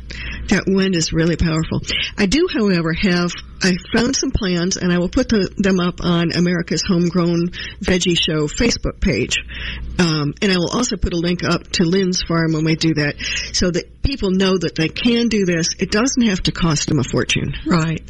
[0.48, 1.82] That wind is really powerful.
[2.16, 3.30] I do, however, have
[3.62, 8.18] I found some plans, and I will put the, them up on America's Homegrown Veggie
[8.18, 9.38] Show Facebook page.
[9.98, 12.94] Um, and I will also put a link up to Lynn's farm when we do
[12.94, 13.14] that,
[13.52, 15.74] so that people know that they can do this.
[15.78, 17.54] It doesn't have to cost them a fortune.
[17.64, 18.02] Right.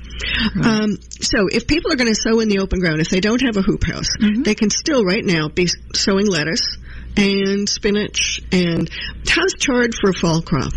[0.62, 3.42] Um, so if people are going to sow in the open ground, if they don't
[3.42, 4.08] have a hoop house,
[4.44, 6.78] they can still right now be sowing lettuce
[7.16, 8.88] and spinach and
[9.28, 10.72] how's chard for a fall crop?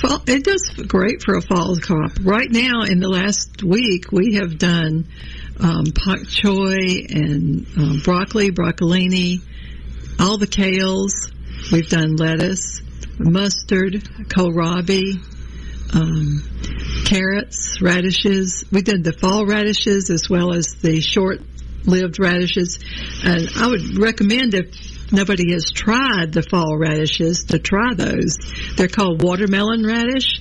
[0.00, 2.12] Fall, it does great for a fall crop.
[2.22, 5.06] Right now, in the last week, we have done
[5.60, 9.40] um, pak choy and um, broccoli, broccolini,
[10.18, 11.30] all the kales.
[11.70, 12.82] We've done lettuce,
[13.18, 13.92] mustard,
[14.28, 15.16] kohlrabi,
[15.94, 16.42] um,
[17.04, 18.64] carrots, radishes.
[18.72, 22.78] We did the fall radishes as well as the short-lived radishes.
[23.22, 28.38] And I would recommend if nobody has tried the fall radishes to try those.
[28.76, 30.38] They're called watermelon radish.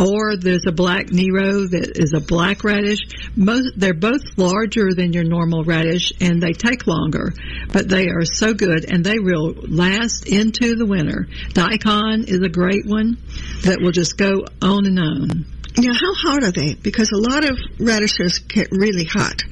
[0.00, 2.98] Or there's a black Nero that is a black radish.
[3.36, 7.32] Most, they're both larger than your normal radish and they take longer,
[7.72, 11.28] but they are so good and they will last into the winter.
[11.52, 13.18] Daikon is a great one
[13.62, 15.46] that will just go on and on.
[15.76, 16.74] Now, how hot are they?
[16.74, 19.42] Because a lot of radishes get really hot.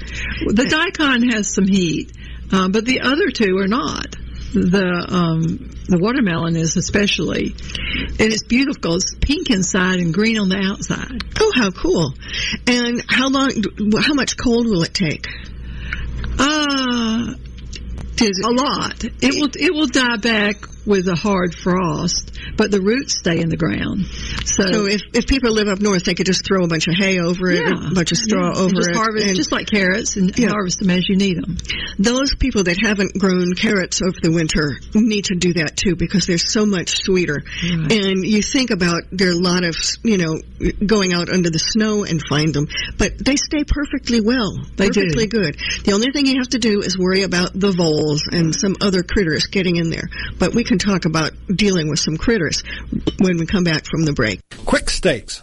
[0.47, 2.13] The daikon has some heat,
[2.53, 4.17] um, but the other two are not.
[4.55, 7.55] The um, the watermelon is especially,
[8.21, 8.97] and it's beautiful.
[8.97, 11.25] It's pink inside and green on the outside.
[11.41, 12.15] Oh, how cool!
[12.67, 13.51] And how long?
[13.99, 15.27] How much cold will it take?
[16.39, 17.35] Uh,
[18.23, 19.03] a lot.
[19.05, 23.49] It will it will die back with a hard frost, but the roots stay in
[23.49, 24.07] the ground.
[24.45, 26.95] So, So if, if people live up north, they could just throw a bunch of
[26.95, 28.97] hay over it, yeah, a bunch of straw yeah, over and just it.
[28.97, 30.49] harvest and just like carrots and Yeah.
[30.49, 31.57] harvest them as you need them.
[31.99, 36.27] those people that haven't grown carrots over the winter need to do that too because
[36.27, 37.43] they're so much sweeter.
[37.63, 37.93] Right.
[37.93, 40.41] And you think about there are a lot of you know
[40.85, 42.67] going out under the snow and find them,
[42.99, 45.01] but they stay perfectly well, They do.
[45.03, 45.57] perfectly good.
[45.85, 49.03] The only thing you have to do is worry about the voles and some other
[49.03, 50.09] critters getting in there.
[50.39, 52.63] But we can talk about dealing with some critters
[53.19, 54.41] when we come back from the break.
[54.65, 55.43] Quick Stakes,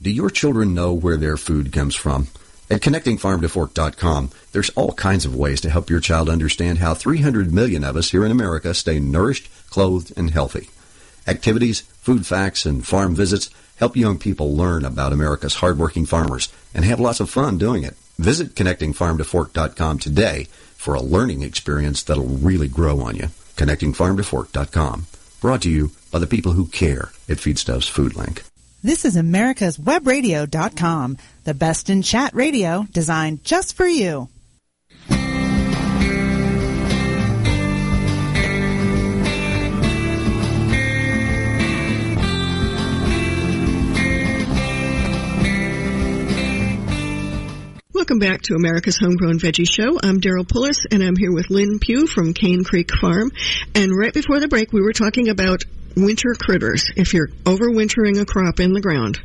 [0.00, 2.28] Do your children know where their food comes from?
[2.70, 7.82] At connectingfarmtofork.com, there's all kinds of ways to help your child understand how 300 million
[7.82, 10.70] of us here in America stay nourished, clothed, and healthy.
[11.26, 16.84] Activities, food facts, and farm visits help young people learn about America's hardworking farmers and
[16.84, 17.96] have lots of fun doing it.
[18.18, 20.44] Visit connectingfarmtofork.com today
[20.76, 23.30] for a learning experience that'll really grow on you.
[23.56, 25.06] Connectingfarmtofork.com.
[25.40, 28.44] Brought to you by the people who care at Feedstuffs Food Link.
[28.80, 34.28] This is America's Webradio.com, the best in chat radio designed just for you.
[47.92, 49.98] Welcome back to America's Homegrown Veggie Show.
[50.00, 53.32] I'm Daryl Pullis, and I'm here with Lynn Pugh from Cane Creek Farm.
[53.74, 55.64] And right before the break, we were talking about
[56.04, 56.90] winter critters.
[56.96, 59.20] If you're overwintering a crop in the ground,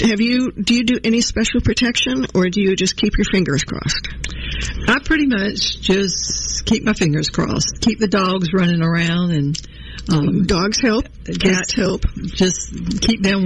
[0.00, 3.64] have you do you do any special protection, or do you just keep your fingers
[3.64, 4.08] crossed?
[4.88, 7.80] I pretty much just keep my fingers crossed.
[7.80, 9.60] Keep the dogs running around and
[10.10, 12.02] um, dogs help, cats help.
[12.26, 13.44] Just keep them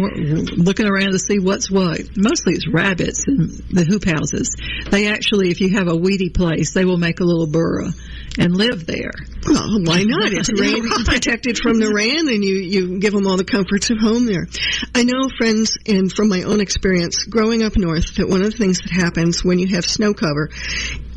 [0.56, 2.00] looking around to see what's what.
[2.16, 4.56] Mostly it's rabbits and the hoop houses.
[4.90, 7.90] They actually, if you have a weedy place, they will make a little burrow
[8.38, 9.12] and live there.
[9.46, 10.32] Well, why not?
[10.32, 13.98] It's rain, protected from the rain, and you you give them all the comforts of
[13.98, 14.48] home there.
[14.94, 18.58] I know, friends, and from my own experience, growing up north, that one of the
[18.58, 20.50] things that happens when you have snow cover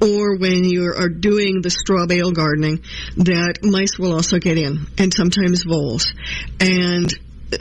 [0.02, 2.84] or when you are doing the straw bale gardening,
[3.18, 6.14] that mice will also get in, and sometimes voles.
[6.60, 7.14] And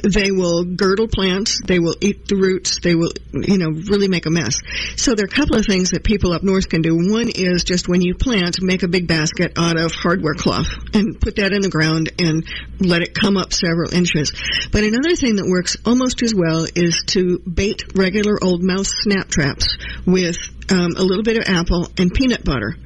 [0.03, 4.27] they will girdle plants, they will eat the roots, they will, you know, really make
[4.27, 4.61] a mess.
[4.97, 6.95] So there are a couple of things that people up north can do.
[6.95, 11.21] One is just when you plant, make a big basket out of hardware cloth and
[11.21, 12.45] put that in the ground and
[12.81, 14.33] let it come up several inches.
[14.71, 19.29] But another thing that works almost as well is to bait regular old mouse snap
[19.29, 20.37] traps with
[20.71, 22.77] um, a little bit of apple and peanut butter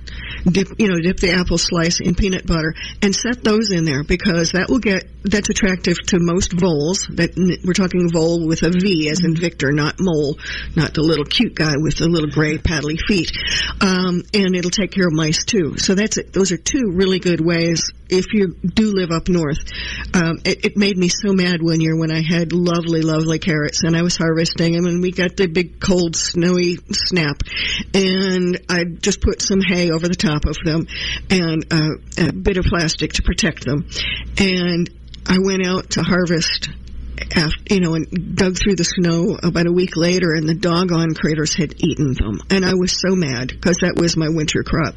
[0.45, 4.05] dip, you know, dip the apple slice in peanut butter and set those in there
[4.05, 7.07] because that will get, that's attractive to most voles.
[7.13, 10.39] That we're talking vole with a V as in Victor, not mole,
[10.77, 13.31] not the little cute guy with the little gray paddly feet.
[13.81, 15.79] Um, and it'll take care of mice too.
[15.79, 16.33] So that's it.
[16.33, 19.59] Those are two really good ways if you do live up north.
[20.13, 23.83] Um, it, it made me so mad one year when I had lovely, lovely carrots
[23.85, 27.43] and I was harvesting them and we got the big cold snowy snap
[27.95, 30.87] and I just put some hay over the top of them
[31.31, 33.87] and uh, a bit of plastic to protect them.
[34.39, 34.91] And
[35.27, 36.71] I went out to harvest
[37.37, 41.15] after, you know, and dug through the snow about a week later, and the doggone
[41.15, 42.41] critters had eaten them.
[42.51, 44.97] And I was so mad because that was my winter crop.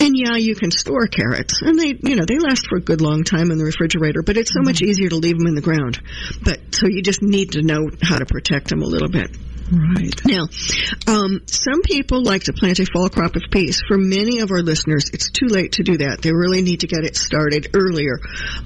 [0.00, 3.00] And yeah, you can store carrots, and they, you know, they last for a good
[3.00, 4.22] long time in the refrigerator.
[4.22, 6.00] But it's so much easier to leave them in the ground.
[6.42, 9.36] But so you just need to know how to protect them a little bit.
[9.72, 10.14] Right.
[10.26, 10.48] Now,
[11.06, 13.82] um, some people like to plant a fall crop of peas.
[13.86, 16.22] For many of our listeners, it's too late to do that.
[16.22, 18.18] They really need to get it started earlier.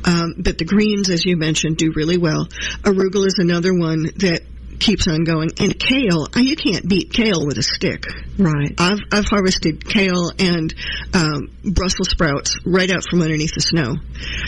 [0.05, 2.47] Um, but the greens, as you mentioned, do really well.
[2.83, 4.43] Arugula is another one that
[4.79, 5.51] keeps on going.
[5.59, 8.07] And kale, uh, you can't beat kale with a stick.
[8.38, 8.75] Right.
[8.79, 10.75] I've I've harvested kale and
[11.12, 13.97] um, Brussels sprouts right out from underneath the snow.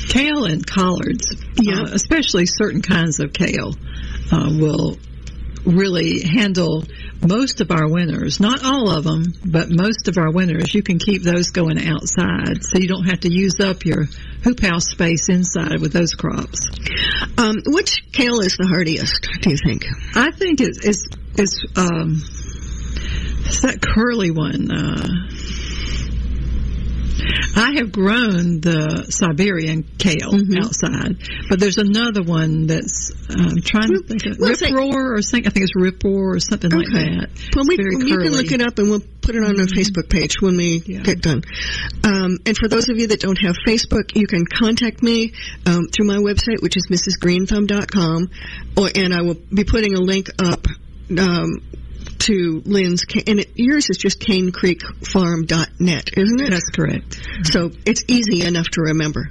[0.08, 3.74] Kale and collards, yeah, uh, especially certain kinds of kale,
[4.32, 4.96] uh, will
[5.66, 6.84] really handle
[7.26, 8.40] most of our winters.
[8.40, 10.74] Not all of them, but most of our winters.
[10.74, 14.04] You can keep those going outside, so you don't have to use up your
[14.44, 16.68] hoop house space inside with those crops.
[17.36, 19.28] Um, which kale is the hardiest?
[19.40, 19.84] Do you think?
[20.14, 22.22] I think it's it's, it's um,
[23.46, 24.70] it's that curly one.
[24.70, 25.35] Uh,
[27.54, 30.58] I have grown the Siberian kale mm-hmm.
[30.58, 31.16] outside,
[31.48, 35.46] but there's another one that's I'm trying to think of rip roar or something.
[35.46, 36.78] I think it's rip roar or something okay.
[36.78, 37.28] like that.
[37.54, 39.78] Well, we, you can look it up and we'll put it on our mm-hmm.
[39.78, 41.00] Facebook page when we yeah.
[41.00, 41.42] get done.
[42.04, 45.32] Um, and for those of you that don't have Facebook, you can contact me
[45.66, 48.30] um, through my website, which is mrsgreenthumb.com,
[48.76, 50.66] or and I will be putting a link up
[51.18, 51.62] um,
[52.20, 56.50] to Lynn's, and it, yours is just canecreekfarm.net, isn't it?
[56.50, 57.20] That's correct.
[57.44, 59.30] So it's easy enough to remember.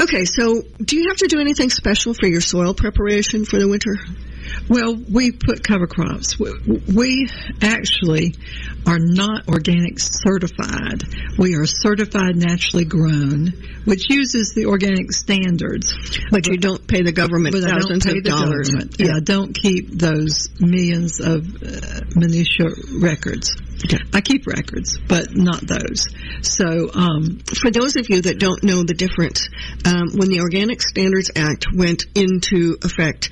[0.00, 3.68] Okay, so do you have to do anything special for your soil preparation for the
[3.68, 3.96] winter?
[4.68, 6.38] Well, we put cover crops.
[6.38, 6.52] We,
[6.94, 7.28] we
[7.62, 8.34] actually
[8.86, 11.02] are not organic certified.
[11.38, 13.52] We are certified naturally grown,
[13.84, 15.94] which uses the organic standards.
[16.30, 18.70] But you don't pay the government But thousands pay of the dollars.
[18.70, 18.96] government.
[18.98, 22.68] Yeah, I don't keep those millions of uh, minutia
[23.00, 23.56] records.
[24.12, 26.06] I keep records, but not those.
[26.42, 29.48] So, um, For those of you that don't know the difference,
[29.84, 33.30] um, when the Organic Standards Act went into effect,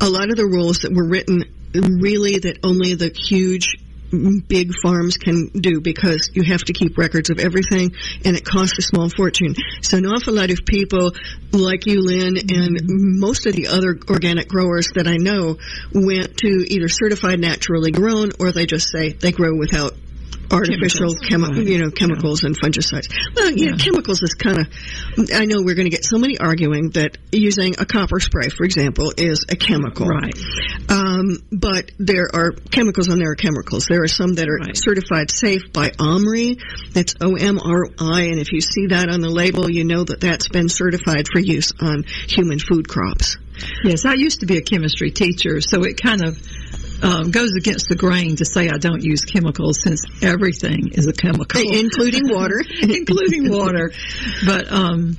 [0.00, 1.44] a lot of the rules that were written
[1.74, 3.76] really that only the huge
[4.10, 7.92] big farms can do because you have to keep records of everything
[8.24, 9.54] and it costs a small fortune.
[9.82, 11.12] So an awful lot of people
[11.52, 12.80] like you, Lynn, and
[13.20, 15.58] most of the other organic growers that I know
[15.92, 19.94] went to either certified naturally grown or they just say they grow without
[20.50, 21.56] artificial Chemicals.
[21.56, 21.66] chemi- Right.
[21.66, 23.08] you know chemicals and fungicides.
[23.36, 24.66] Well, yeah, chemicals is kind of.
[25.34, 28.64] I know we're going to get so many arguing that using a copper spray, for
[28.64, 30.06] example, is a chemical.
[30.06, 30.34] right.
[30.88, 33.86] Um, but there are chemicals and there are chemicals.
[33.86, 34.76] There are some that are Right.
[34.76, 36.58] certified safe by OMRI.
[36.92, 40.68] That's O-M-R-I, and if you see that on the label, you know that that's been
[40.68, 43.36] certified for use on human food crops.
[43.84, 46.38] Yes, I used to be a chemistry teacher, so it kind of
[47.02, 51.12] um, goes against the grain to say I don't use chemicals since everything is a
[51.12, 52.62] chemical, Including water.
[52.82, 53.92] including water.
[54.46, 55.16] But um,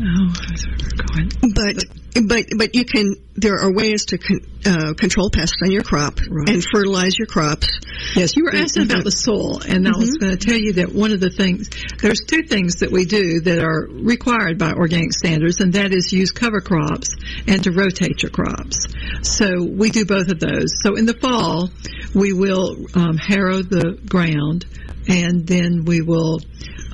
[0.00, 1.30] oh, where's we're going?
[1.54, 1.84] But
[2.28, 3.16] but but you can.
[3.36, 6.48] There are ways to con, uh, control pests on your crop Right.
[6.48, 7.68] and fertilize your crops.
[8.14, 10.24] Yes, you were asking about the soil, and I was Mm-hmm.
[10.24, 11.68] going to tell you that one of the things,
[12.00, 16.12] there's two things that we do that are required by organic standards, and that is
[16.12, 17.16] use cover crops
[17.48, 18.86] and to rotate your crops.
[19.22, 20.80] So we do both of those.
[20.80, 21.70] So in the fall,
[22.14, 24.64] we will um, harrow the ground,
[25.08, 26.38] and then we will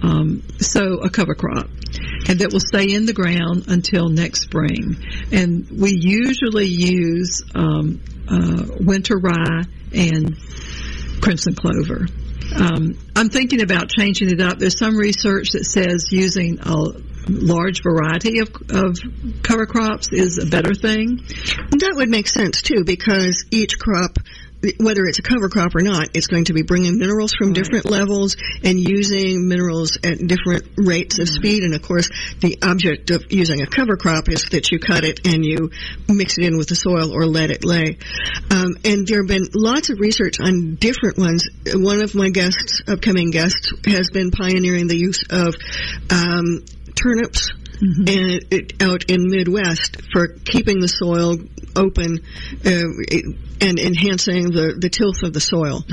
[0.02, 1.68] um, sow a cover crop.
[2.28, 4.96] And that will stay in the ground until next spring.
[5.32, 10.36] And we usually use um, uh, winter rye and
[11.20, 12.06] crimson clover.
[12.54, 14.58] Um, I'm thinking about changing it up.
[14.58, 16.76] There's some research that says using a
[17.28, 18.98] large variety of, of
[19.42, 21.18] cover crops is a better thing.
[21.70, 24.18] That would make sense too, because each crop,
[24.78, 27.86] whether it's a cover crop or not, it's going to be bringing minerals from different
[27.86, 31.62] levels and using minerals at different rates of speed.
[31.62, 35.26] And of course, the object of using a cover crop is that you cut it
[35.26, 35.70] and you
[36.08, 37.98] mix it in with the soil or let it lay.
[38.50, 41.48] Um, and there have been lots of research on different ones.
[41.72, 45.54] One of my guests, upcoming guests, has been pioneering the use of
[46.10, 47.48] um, turnips
[47.80, 51.38] and it, out in Midwest for keeping the soil
[51.76, 52.20] open
[52.64, 52.70] uh,
[53.62, 55.84] and enhancing the, the tilth of the soil.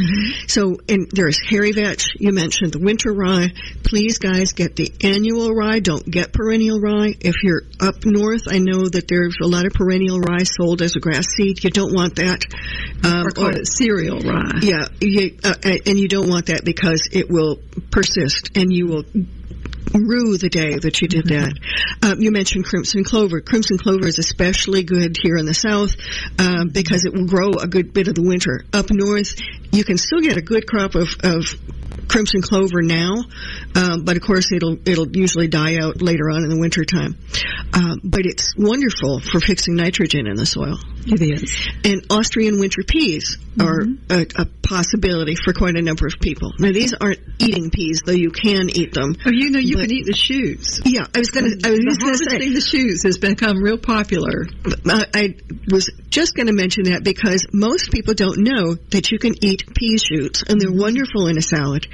[0.48, 2.16] So, and there's hairy vetch.
[2.18, 3.54] You mentioned the winter rye.
[3.84, 5.80] Please, guys, get the annual rye.
[5.80, 7.16] Don't get perennial rye.
[7.20, 10.96] If you're up north, I know that there's a lot of perennial rye sold as
[10.96, 11.64] a grass seed.
[11.64, 12.44] You don't want that.
[13.04, 14.60] Um, Or call it cereal rye.
[14.62, 15.56] yeah, you, uh,
[15.86, 17.60] and you don't want that because it will
[17.92, 19.04] persist and you will
[19.94, 21.54] rue the day that you did that.
[22.04, 23.42] Um, you mentioned crimson clover.
[23.42, 25.96] Crimson clover is especially good here in the south
[26.40, 28.66] um, because it will grow a good bit of the winter.
[28.74, 29.36] Up north,
[29.72, 31.46] you can still get a good crop of, of
[32.08, 33.16] crimson clover now,
[33.76, 37.18] um, but of course it'll it'll usually die out later on in the winter time.
[37.74, 40.78] Um, but it's wonderful for fixing nitrogen in the soil.
[41.06, 41.56] It is.
[41.84, 46.54] And Austrian winter peas are a, a possibility for quite a number of people.
[46.60, 49.16] Now these aren't eating peas, though you can eat them.
[49.26, 50.82] Oh, you know, you But- can eat the shoots.
[50.86, 51.48] Yeah, I was gonna.
[51.64, 52.54] I was The gonna say.
[52.54, 54.46] the shoots has become real popular.
[54.86, 55.36] I, I
[55.72, 59.74] was just going to mention that because most people don't know that you can eat
[59.76, 61.88] pea shoots and they're wonderful in a salad.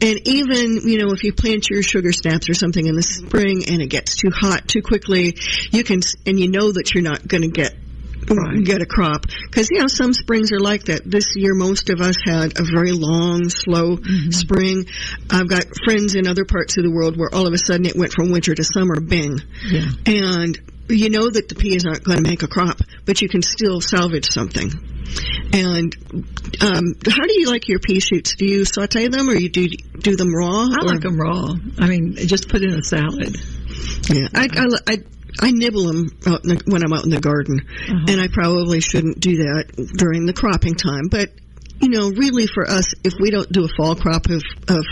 [0.00, 3.64] And even, you know, if you plant your sugar snaps or something in the spring
[3.68, 5.36] and it gets too hot too quickly,
[5.70, 7.74] you can, and you know that you're not going to get
[8.30, 8.62] Right.
[8.64, 12.00] get a crop because you know some springs are like that this year most of
[12.00, 13.98] us had a very long slow
[14.30, 14.86] spring
[15.30, 17.96] i've got friends in other parts of the world where all of a sudden it
[17.96, 19.88] went from winter to summer bing Yeah.
[20.06, 20.58] and
[20.88, 23.80] you know that the peas aren't going to make a crop, but you can still
[23.80, 24.72] salvage something.
[25.52, 25.94] And
[26.60, 28.34] um, how do you like your pea shoots?
[28.34, 30.64] Do you saute them or you do do them raw?
[30.66, 31.54] I or- like them raw.
[31.78, 33.36] I mean, just put in a salad.
[34.10, 34.96] Yeah, I, I, I,
[35.40, 38.06] I nibble them out in the, when I'm out in the garden, uh-huh.
[38.08, 41.08] and I probably shouldn't do that during the cropping time.
[41.08, 41.30] But
[41.80, 44.84] you know, really for us, if we don't do a fall crop of, of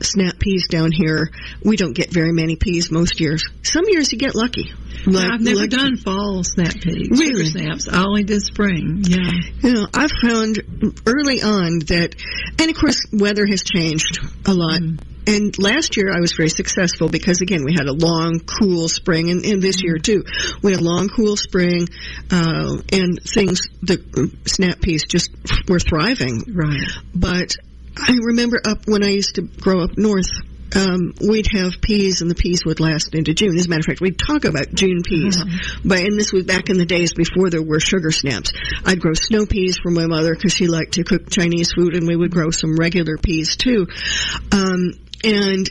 [0.00, 1.30] snap peas down here,
[1.64, 3.44] we don't get very many peas most years.
[3.62, 4.72] Some years you get lucky.
[5.04, 7.08] Like- I've never like- done fall snap peas.
[7.10, 7.46] Really?
[7.46, 7.88] Snaps.
[7.88, 9.02] I only did spring.
[9.04, 9.32] Yeah.
[9.62, 10.62] You know, I've found
[11.06, 12.14] early on that,
[12.60, 14.80] and of course, weather has changed a lot.
[14.80, 15.00] Mm.
[15.26, 19.30] And last year I was very successful because again we had a long, cool spring,
[19.30, 20.24] and, and this year too
[20.62, 21.88] we had a long, cool spring,
[22.30, 25.30] uh, and things the snap peas just
[25.68, 26.42] were thriving.
[26.52, 26.88] Right.
[27.14, 27.56] But
[27.96, 30.30] I remember up when I used to grow up north.
[30.74, 33.58] Um, we'd have peas, and the peas would last into June.
[33.58, 35.36] As a matter of fact, we'd talk about June peas,
[35.84, 38.54] but and this was back in the days before there were sugar snaps.
[38.82, 42.08] I'd grow snow peas for my mother because she liked to cook Chinese food, and
[42.08, 43.86] we would grow some regular peas too.
[44.50, 44.94] Um,
[45.24, 45.68] and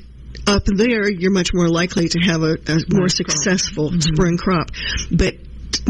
[0.48, 4.72] up there, you're much more likely to have a, a more successful spring crop.
[5.12, 5.36] But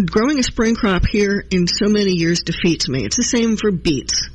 [0.05, 3.05] growing a spring crop here in so many years defeats me.
[3.05, 4.29] It's the same for beets.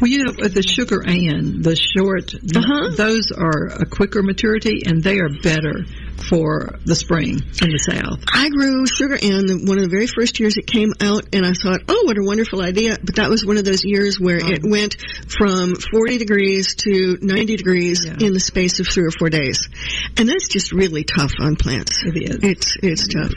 [0.00, 2.90] Well, you know, the sugar and the short, Uh-huh.
[2.96, 5.84] those are a quicker maturity and they are better
[6.28, 8.24] for the spring in the south.
[8.32, 11.52] I grew sugar in one of the very first years it came out, and I
[11.52, 12.96] thought, oh, what a wonderful idea.
[13.02, 14.96] But that was one of those years where um, it went
[15.28, 18.16] from 40 degrees to 90 degrees Yeah.
[18.20, 19.68] in the space of three or four days.
[20.16, 22.02] And that's just really tough on plants.
[22.04, 22.38] It is.
[22.42, 23.32] It's, it's tough.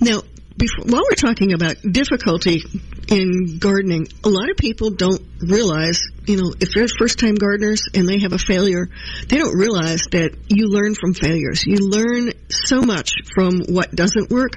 [0.00, 0.22] Now,
[0.56, 2.62] before, while we're talking about difficulty
[3.08, 7.88] in gardening, a lot of people don't realize, you know, if they're first time gardeners
[7.94, 8.88] and they have a failure,
[9.28, 11.64] they don't realize that you learn from failures.
[11.66, 14.54] You learn so much from what doesn't work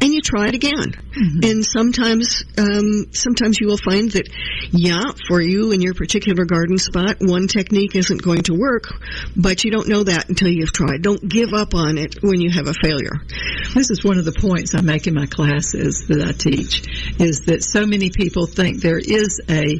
[0.00, 0.94] and you try it again.
[1.42, 4.28] And sometimes, um, sometimes you will find that,
[4.70, 8.84] yeah, for you in your particular garden spot, one technique isn't going to work,
[9.36, 11.02] but you don't know that until you've tried.
[11.02, 13.20] Don't give up on it when you have a failure.
[13.74, 16.82] This is one of the points I make in my classes that I teach
[17.20, 19.78] is that so many people think there is a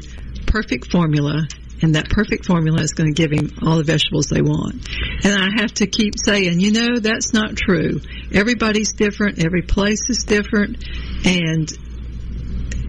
[0.53, 1.49] perfect formula
[1.81, 4.87] and that perfect formula is going to give him all the vegetables they want.
[5.25, 8.01] And I have to keep saying, you know, that's not true.
[8.33, 10.85] Everybody's different, every place is different,
[11.25, 11.73] and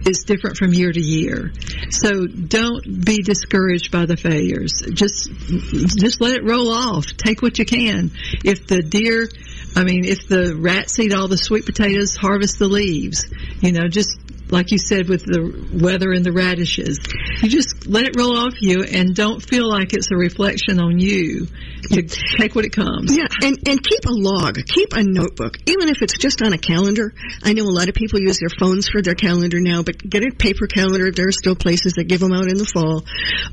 [0.06, 1.52] it's different from year to year.
[1.90, 4.82] So don't be discouraged by the failures.
[4.92, 5.30] Just
[5.96, 7.06] just let it roll off.
[7.16, 8.10] Take what you can.
[8.44, 9.28] If the deer
[9.76, 13.24] I mean, if the rats eat all the sweet potatoes, harvest the leaves.
[13.60, 14.16] You know, just
[14.50, 16.98] like you said with the weather and the radishes.
[17.42, 20.98] You just let it roll off you and don't feel like it's a reflection on
[20.98, 21.48] you.
[21.90, 23.14] To take what it comes.
[23.14, 26.58] Yeah, and, and keep a log, keep a notebook, even if it's just on a
[26.58, 27.12] calendar.
[27.42, 30.24] I know a lot of people use their phones for their calendar now, but get
[30.24, 31.10] a paper calendar.
[31.10, 33.04] There are still places that give them out in the fall.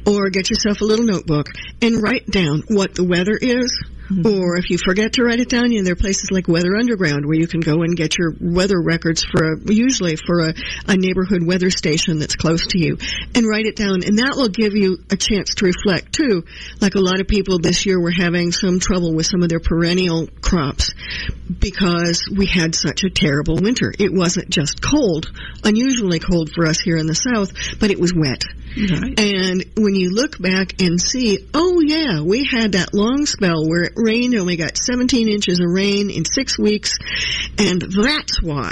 [0.05, 1.47] Or get yourself a little notebook
[1.81, 3.77] and write down what the weather is.
[4.11, 4.41] Mm-hmm.
[4.41, 6.75] Or if you forget to write it down, you know, there are places like Weather
[6.75, 10.53] Underground where you can go and get your weather records for a, usually for a,
[10.87, 12.97] a neighborhood weather station that's close to you
[13.35, 14.03] and write it down.
[14.05, 16.43] And that will give you a chance to reflect too.
[16.81, 19.61] Like a lot of people this year were having some trouble with some of their
[19.61, 20.93] perennial crops
[21.59, 23.93] because we had such a terrible winter.
[23.97, 25.31] It wasn't just cold,
[25.63, 28.43] unusually cold for us here in the south, but it was wet.
[28.77, 29.19] Right.
[29.19, 33.83] And when you look back and see, oh yeah, we had that long spell where
[33.83, 36.97] it rained and we got 17 inches of rain in six weeks,
[37.57, 38.71] and that's why.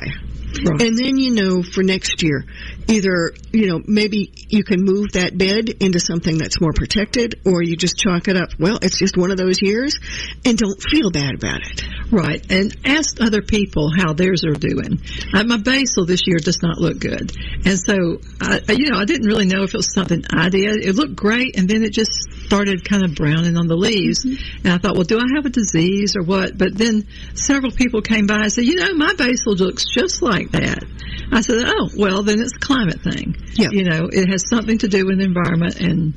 [0.66, 0.82] Right.
[0.82, 2.46] And then you know for next year,
[2.90, 7.62] either, you know, maybe you can move that bed into something that's more protected, or
[7.62, 10.00] you just chalk it up, well, it's just one of those years,
[10.44, 11.84] and don't feel bad about it.
[12.12, 15.00] Right, and ask other people how theirs are doing.
[15.32, 17.32] Uh, my basil this year does not look good,
[17.66, 20.84] and so I, you know I didn't really know if it was something I did.
[20.84, 22.12] It looked great, and then it just
[22.46, 25.50] started kind of browning on the leaves, and I thought, well, do I have a
[25.50, 26.58] disease or what?
[26.58, 30.52] But then several people came by and said, you know, my basil looks just like
[30.52, 30.84] that.
[31.32, 33.36] I said, oh, well, then it's a climate thing.
[33.54, 33.70] Yeah.
[33.72, 36.14] you know, it has something to do with the environment, and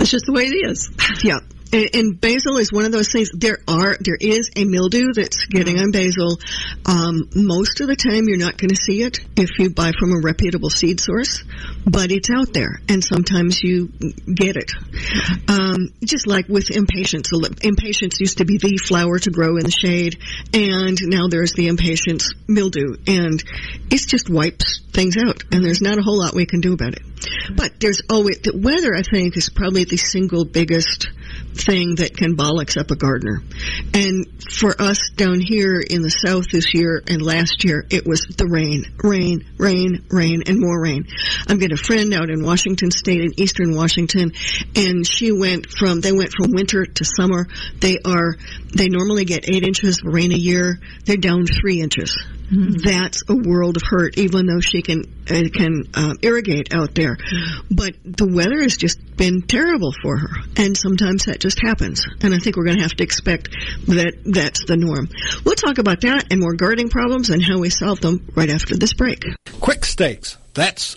[0.00, 0.90] it's just the way it is.
[1.22, 1.38] Yeah.
[1.72, 3.30] And, and basil is one of those things.
[3.34, 6.38] There are there is a mildew that's getting on basil.
[6.86, 10.12] Um, most of the time, you're not going to see it if you buy from
[10.12, 11.44] a reputable seed source,
[11.84, 13.88] but it's out there, and sometimes you
[14.32, 14.72] get it.
[15.48, 17.30] Um, just like with impatiens,
[17.62, 20.18] impatiens used to be the flower to grow in the shade,
[20.54, 23.42] and now there's the impatiens mildew, and
[23.90, 26.94] it just wipes things out, and there's not a whole lot we can do about
[26.94, 27.02] it.
[27.54, 28.94] But there's always the weather.
[28.94, 31.08] I think is probably the single biggest
[31.60, 33.42] thing that can bollocks up a gardener.
[33.94, 38.22] And for us down here in the south this year and last year, it was
[38.22, 41.06] the rain, rain, rain, rain, and more rain.
[41.46, 44.32] I've got a friend out in Washington State in eastern Washington,
[44.74, 47.48] and she went from they went from winter to summer.
[47.80, 48.36] They are
[48.74, 50.80] they normally get eight inches of rain a year.
[51.04, 52.16] They're down three inches.
[52.50, 57.18] That's a world of hurt, even though she can uh, can uh, irrigate out there.
[57.70, 62.06] But the weather has just been terrible for her, and sometimes that just happens.
[62.22, 63.50] And I think we're going to have to expect
[63.86, 65.08] that that's the norm.
[65.44, 68.76] We'll talk about that and more gardening problems and how we solve them right after
[68.76, 69.24] this break.
[69.60, 70.38] Quik Stakes.
[70.54, 70.96] That's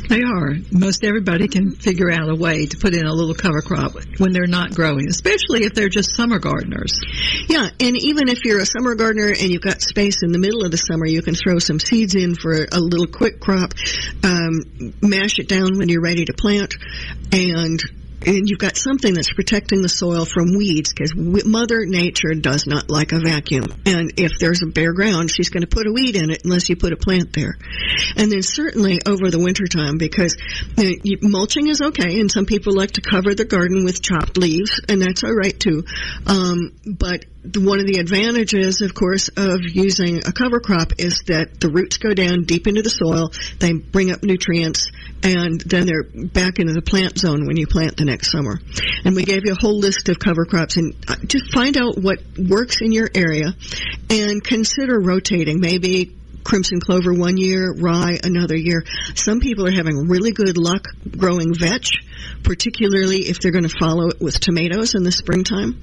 [0.08, 0.54] They are.
[0.70, 4.32] Most everybody can figure out a way to put in a little cover crop when
[4.32, 7.00] they're not growing, especially if they're just summer gardeners.
[7.48, 10.64] Yeah, and even if you're a summer gardener and you've got space in the middle
[10.64, 13.72] of the summer, you can throw some seeds in for a little quick crop,
[14.22, 16.74] um, mash it down when you're ready to plant,
[17.32, 17.82] and
[18.26, 22.90] and you've got something that's protecting the soil from weeds because Mother Nature does not
[22.90, 23.64] like a vacuum.
[23.86, 26.68] And if there's a bare ground, she's going to put a weed in it unless
[26.68, 27.56] you put a plant there.
[28.16, 30.36] And then certainly over the wintertime because
[30.76, 34.36] you know, mulching is okay and some people like to cover the garden with chopped
[34.36, 35.84] leaves and that's all right too.
[36.26, 37.24] Um, but
[37.54, 41.98] one of the advantages, of course, of using a cover crop is that the roots
[41.98, 44.90] go down deep into the soil, they bring up nutrients,
[45.22, 48.58] and then they're back into the plant zone when you plant the next summer.
[49.04, 51.98] And we gave you a whole list of cover crops, and uh, just find out
[51.98, 53.54] what works in your area,
[54.10, 55.60] and consider rotating.
[55.60, 56.16] Maybe
[56.46, 58.84] crimson clover one year, rye another year.
[59.14, 60.86] Some people are having really good luck
[61.16, 61.90] growing vetch,
[62.44, 65.82] particularly if they're going to follow it with tomatoes in the springtime.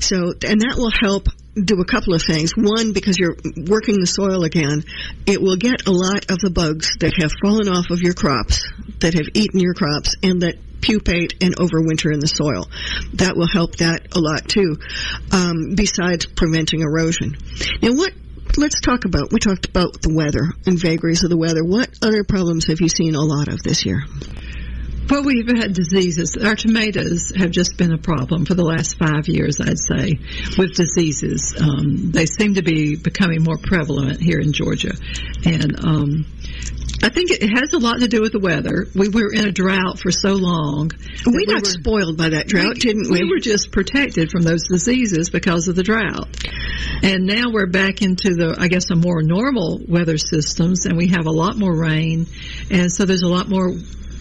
[0.00, 2.52] So, and that will help do a couple of things.
[2.56, 3.36] One, because you're
[3.68, 4.84] working the soil again,
[5.26, 8.66] it will get a lot of the bugs that have fallen off of your crops,
[9.00, 12.68] that have eaten your crops, and that pupate and overwinter in the soil.
[13.14, 14.78] That will help that a lot too,
[15.30, 17.36] um, besides preventing erosion.
[17.82, 18.12] Now, what
[18.56, 19.32] let's talk about.
[19.32, 21.64] We talked about the weather and vagaries of the weather.
[21.64, 24.04] What other problems have you seen a lot of this year?
[25.10, 26.36] Well, we've had diseases.
[26.36, 30.18] Our tomatoes have just been a problem for the last five years, I'd say,
[30.56, 31.54] with diseases.
[31.60, 34.94] Um, they seem to be becoming more prevalent here in Georgia.
[35.44, 36.26] And um,
[37.02, 38.86] I think it has a lot to do with the weather.
[38.94, 40.92] We were in a drought for so long.
[41.26, 43.24] We, we got were, spoiled by that drought, we, didn't we?
[43.24, 46.28] We were just protected from those diseases because of the drought.
[47.02, 51.08] And now we're back into the, I guess, a more normal weather systems, and we
[51.08, 52.26] have a lot more rain,
[52.70, 53.74] and so there's a lot more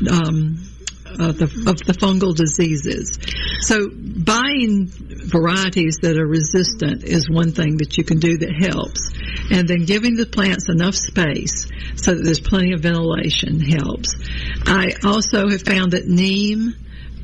[0.10, 0.71] um,
[1.20, 3.20] of the of the fungal diseases.
[3.62, 9.12] So buying varieties that are resistant is one thing that you can do that helps,
[9.52, 14.16] and then giving the plants enough space so that there's plenty of ventilation helps.
[14.66, 16.76] I also have found that neem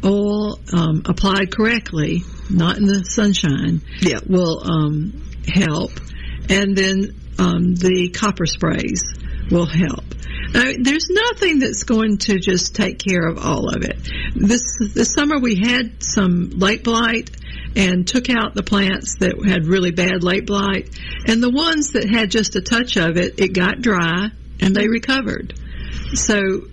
[0.04, 4.20] oil um, applied correctly, not in the sunshine, yeah.
[4.28, 5.92] will um, help,
[6.50, 9.04] and then um, the copper sprays
[9.50, 10.04] will help.
[10.58, 13.98] There's nothing that's going to just take care of all of it.
[14.36, 17.30] This this summer we had some late blight
[17.76, 20.90] and took out the plants that had really bad late blight,
[21.28, 24.30] and the ones that had just a touch of it, it got dry
[24.60, 24.92] and they mm-hmm.
[24.92, 25.54] recovered.
[26.14, 26.68] So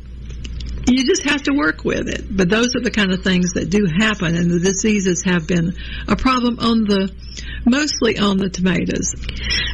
[0.86, 2.24] you just have to work with it.
[2.30, 5.74] But those are the kind of things that do happen, and the diseases have been
[6.08, 7.12] a problem on the
[7.64, 9.14] mostly on the tomatoes.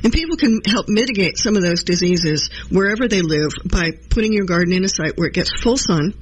[0.03, 4.45] And people can help mitigate some of those diseases wherever they live by putting your
[4.45, 6.15] garden in a site where it gets full sun,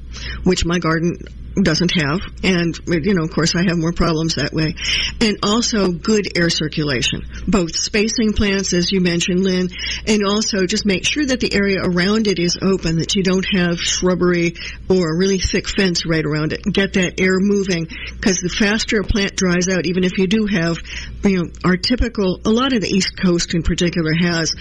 [0.44, 1.18] which my garden
[1.62, 4.74] doesn't have, and you know, of course, I have more problems that way.
[5.20, 9.70] And also good air circulation, both spacing plants, as you mentioned, Lynn,
[10.06, 13.46] and also just make sure that the area around it is open, that you don't
[13.52, 14.54] have shrubbery
[14.88, 16.62] or a really thick fence right around it.
[16.62, 20.46] Get that air moving, because the faster a plant dries out, even if you do
[20.46, 20.78] have,
[21.24, 24.54] you know, our typical, a lot of the East Coast in particular has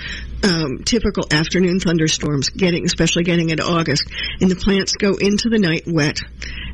[0.44, 4.10] um, typical afternoon thunderstorms, getting especially getting into August,
[4.40, 6.20] and the plants go into the night wet.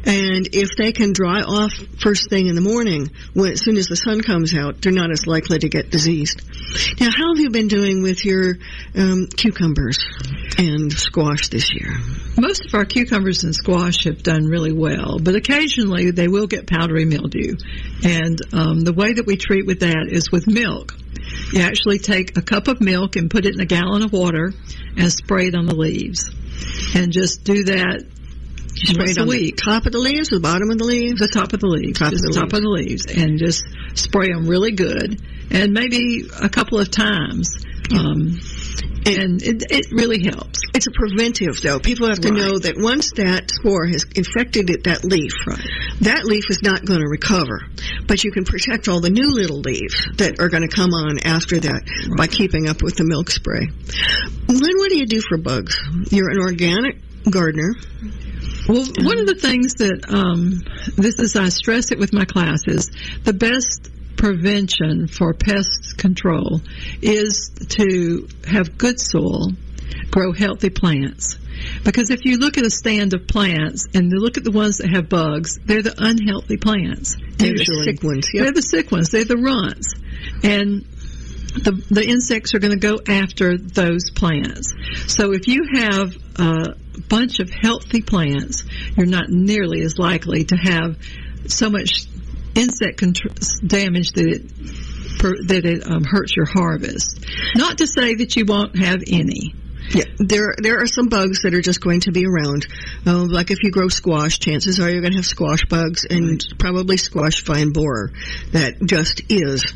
[0.06, 3.88] And if they can dry off first thing in the morning, when, as soon as
[3.88, 6.42] the sun comes out, they're not as likely to get diseased.
[7.00, 8.56] Now, how have you been doing with your
[8.98, 10.06] um, cucumbers
[10.58, 12.00] and squash this year?
[12.38, 16.68] Most of our cucumbers and squash have done really well, but occasionally they will get
[16.68, 17.56] powdery mildew.
[18.04, 20.96] And um, the way that we treat with that is with milk.
[21.52, 24.54] You actually take a cup of milk and put it in a gallon of water
[24.98, 26.30] and spray it on the leaves.
[26.96, 28.04] And just do that
[28.76, 31.20] spray it on the top of the leaves or the bottom of the leaves?
[31.20, 32.00] The top of the leaves.
[32.00, 32.54] Top, of the, top leaves.
[32.54, 33.06] of the leaves.
[33.06, 33.64] And just
[33.96, 35.22] spray them really good.
[35.52, 37.50] And maybe a couple of times.
[37.94, 38.40] Um,
[39.06, 40.60] and it, it really helps.
[40.74, 41.80] It's a preventive, though.
[41.80, 42.38] People have to Right.
[42.38, 45.34] know that once that spore has infected it, that leaf,
[46.02, 47.62] that leaf is not going to recover.
[48.08, 51.20] But you can protect all the new little leaves that are going to come on
[51.26, 51.84] after that
[52.18, 53.70] by keeping up with the milk spray.
[54.48, 55.80] Lynn, what do you do for bugs?
[56.10, 56.98] You're an organic
[57.30, 57.76] gardener.
[58.68, 60.62] Well, one of the things that um,
[60.96, 62.90] this is, I stress it with my classes.
[63.24, 63.90] The best
[64.24, 66.62] prevention for pest control
[67.02, 69.52] is to have good soil,
[70.12, 71.38] grow healthy plants.
[71.84, 74.78] Because if you look at a stand of plants and you look at the ones
[74.78, 77.18] that have bugs, they're the unhealthy plants.
[77.36, 78.44] They're the sick ones, yep.
[78.44, 79.10] They're the sick ones.
[79.10, 79.94] They're the runts.
[80.42, 80.86] And
[81.62, 84.74] the, the insects are going to go after those plants.
[85.08, 86.76] So if you have a
[87.10, 88.64] bunch of healthy plants,
[88.96, 90.98] you're not nearly as likely to have
[91.48, 92.06] so much
[92.56, 97.26] insect contr- damage that it per, that it um, hurts your harvest.
[97.56, 99.56] Not to say that you won't have any.
[99.90, 102.68] Yeah, there there are some bugs that are just going to be around.
[103.06, 106.42] Uh, like if you grow squash, chances are you're going to have squash bugs and
[106.58, 108.12] probably squash vine borer.
[108.54, 109.74] That just is.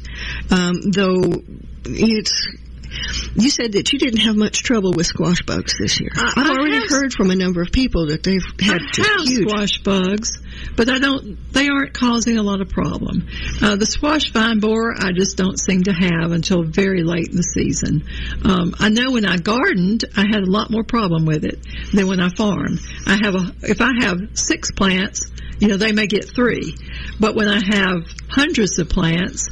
[0.50, 1.44] Um, though
[1.86, 2.48] it's.
[3.36, 6.10] You said that you didn't have much trouble with squash bugs this year.
[6.16, 8.86] I- I've I already have- heard from a number of people that they've had I
[8.92, 9.50] just have huge.
[9.50, 10.30] squash bugs,
[10.76, 11.38] but I don't.
[11.54, 13.28] They aren't causing a lot of problem.
[13.62, 17.36] Uh, the squash vine borer, I just don't seem to have until very late in
[17.38, 18.04] the season.
[18.44, 21.60] Um, I know when I gardened, I had a lot more problem with it
[21.94, 22.80] than when I farmed.
[23.06, 23.54] I have a.
[23.64, 25.30] If I have six plants,
[25.60, 26.76] you know, they may get three,
[27.20, 29.50] but when I have hundreds of plants,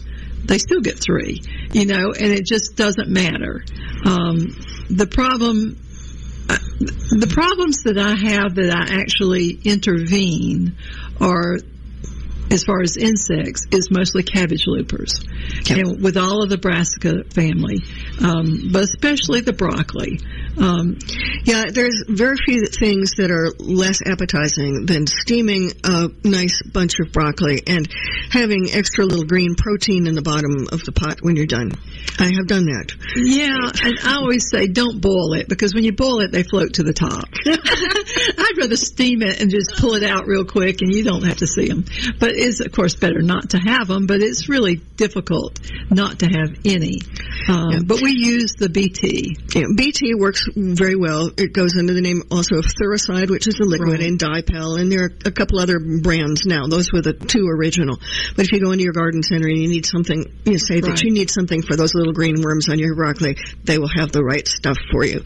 [0.48, 1.42] they still get three.
[1.72, 3.64] You know, and it just doesn't matter.
[4.06, 4.56] Um,
[4.90, 5.78] the problem
[6.48, 10.78] the problems that I have that I actually intervene
[11.20, 11.58] are
[12.52, 15.20] as far as insects is mostly cabbage loopers.
[15.70, 17.84] And with all of the brassica family
[18.24, 20.20] um, but especially the broccoli.
[20.58, 20.98] Um,
[21.44, 27.12] Yeah, there's very few things that are less appetizing than steaming a nice bunch of
[27.12, 27.88] broccoli and
[28.32, 31.72] having extra little green protein in the bottom of the pot when you're done.
[32.20, 32.94] I have done that.
[33.16, 36.76] yeah and I always say don't boil it because when you boil it they float
[36.76, 37.26] to the top.
[37.46, 41.38] I'd rather steam it and just pull it out real quick and you don't have
[41.38, 41.86] to see them
[42.20, 46.26] but it's of course better not to have them but it's really difficult not to
[46.28, 47.00] have any
[47.50, 47.80] um, Yeah.
[47.86, 51.30] but we use the BT Yeah, BT works very well.
[51.38, 54.08] It goes under the name also of Thuricide, which is a liquid, Right.
[54.08, 56.68] and Dipel, and there are a couple other brands now.
[56.68, 57.98] Those were the two original.
[58.36, 61.04] But if you go into your garden center and you need something, you say that
[61.04, 64.24] you need something for those little green worms on your broccoli, they will have the
[64.24, 65.22] right stuff for you.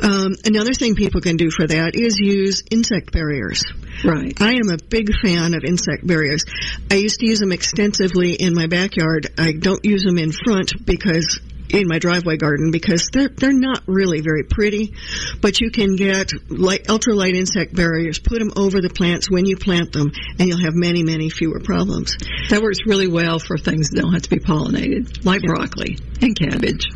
[0.00, 3.64] Um, another thing people can do for that is use insect barriers.
[4.04, 6.44] Right I am a big fan of insect barriers.
[6.90, 9.28] I used to use them extensively in my backyard.
[9.38, 11.40] I don't use them in front because
[11.72, 14.94] in my driveway garden because they're they're not really very pretty,
[15.40, 19.56] but you can get light ultralight insect barriers, put them over the plants when you
[19.56, 22.16] plant them, and you'll have many many fewer problems.
[22.48, 26.36] That works really well for things that don't have to be pollinated, like broccoli and
[26.36, 26.86] cabbage.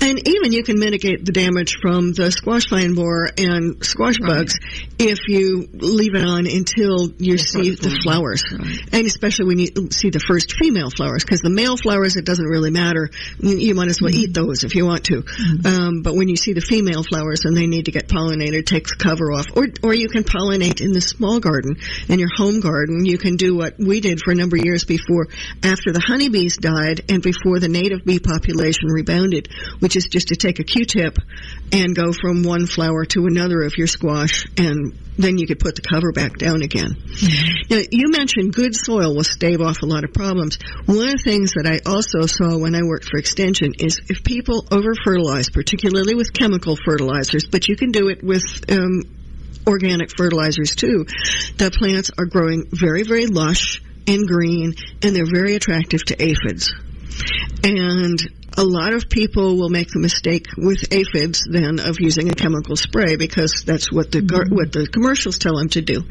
[0.00, 4.58] And even you can mitigate the damage from the squash vine borer and squash bugs
[4.98, 8.02] if you leave it on until you see the mm-hmm.
[8.02, 8.44] flowers.
[8.50, 8.80] Right.
[8.92, 12.46] And especially when you see the first female flowers, because the male flowers, it doesn't
[12.46, 13.10] really matter.
[13.40, 14.20] You, might as well mm-hmm.
[14.20, 15.22] eat those if you want to.
[15.22, 15.66] Mm-hmm.
[15.66, 18.86] Um, but when you see the female flowers and they need to get pollinated, take
[18.86, 19.46] the cover off.
[19.56, 21.76] Or, or you can pollinate in the small garden,
[22.08, 23.04] in your home garden.
[23.04, 25.28] You can do what we did for a number of years before,
[25.62, 29.48] after the honeybees died and before the native bee population rebounded.
[29.80, 31.18] Which is just to take a Q-tip
[31.72, 35.76] and go from one flower to another of your squash and then you could put
[35.76, 36.96] the cover back down again.
[37.70, 40.58] Now, you mentioned good soil will stave off a lot of problems.
[40.86, 44.24] One of the things that I also saw when I worked for Extension is if
[44.24, 49.02] people over fertilize, particularly with chemical fertilizers, but you can do it with um,
[49.66, 51.06] organic fertilizers too,
[51.56, 56.74] the plants are growing very, very lush and green, and they're very attractive to aphids.
[57.62, 58.18] And
[58.56, 62.76] a lot of people will make the mistake with aphids then of using a chemical
[62.76, 66.02] spray because that's what the gar- what the commercials tell them to do.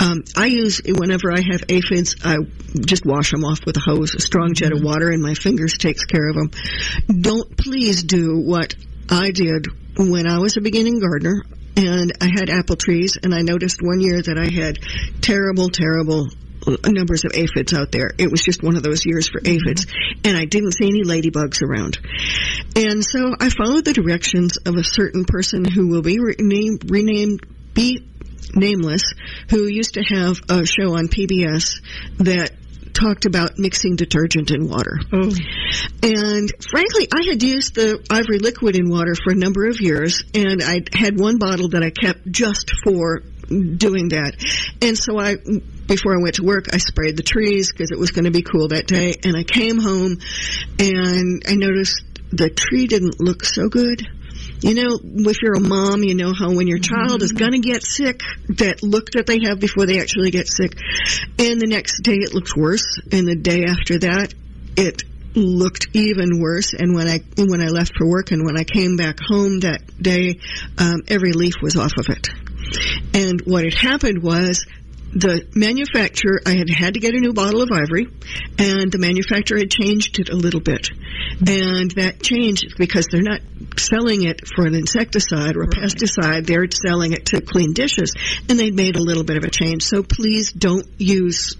[0.00, 2.36] Um, I use whenever I have aphids, I
[2.84, 5.78] just wash them off with a hose, a strong jet of water, and my fingers
[5.78, 6.50] takes care of them.
[7.20, 8.74] Don't please do what
[9.08, 9.66] I did
[9.96, 11.44] when I was a beginning gardener
[11.76, 14.78] and I had apple trees and I noticed one year that I had
[15.22, 16.28] terrible, terrible
[16.86, 18.10] numbers of aphids out there.
[18.18, 19.86] It was just one of those years for aphids.
[19.86, 20.20] Mm-hmm.
[20.24, 21.98] And I didn't see any ladybugs around.
[22.76, 27.46] And so I followed the directions of a certain person who will be renamed, renamed
[27.74, 28.06] be
[28.54, 29.02] nameless,
[29.48, 31.80] who used to have a show on PBS
[32.18, 32.52] that
[32.92, 34.98] talked about mixing detergent in water.
[35.12, 35.30] Oh.
[36.02, 40.24] And frankly, I had used the ivory liquid in water for a number of years,
[40.34, 44.34] and I had one bottle that I kept just for doing that.
[44.82, 45.36] And so I,
[45.90, 48.42] before I went to work, I sprayed the trees because it was going to be
[48.42, 49.16] cool that day.
[49.24, 50.18] And I came home
[50.78, 54.06] and I noticed the tree didn't look so good.
[54.60, 57.58] You know, if you're a mom, you know how when your child is going to
[57.58, 58.20] get sick,
[58.50, 60.78] that look that they have before they actually get sick.
[61.38, 63.00] And the next day it looks worse.
[63.10, 64.32] And the day after that,
[64.76, 65.02] it
[65.34, 66.72] looked even worse.
[66.72, 69.82] And when I when I left for work and when I came back home that
[70.00, 70.38] day,
[70.78, 72.28] um, every leaf was off of it.
[73.12, 74.64] And what had happened was
[75.12, 78.06] the manufacturer, I had had to get a new bottle of ivory,
[78.58, 80.90] and the manufacturer had changed it a little bit.
[81.46, 83.40] And that changed because they're not
[83.76, 88.14] selling it for an insecticide or a pesticide, they're selling it to clean dishes,
[88.48, 89.82] and they made a little bit of a change.
[89.82, 91.56] So please don't use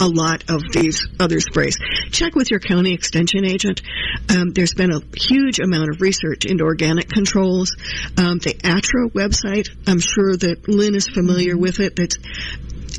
[0.00, 1.78] a lot of these other sprays.
[2.10, 3.82] Check with your county extension agent.
[4.28, 7.76] Um, there's been a huge amount of research into organic controls.
[8.16, 11.96] Um, the ATTRA website, I'm sure that Lynn is familiar with it.
[11.96, 12.18] That's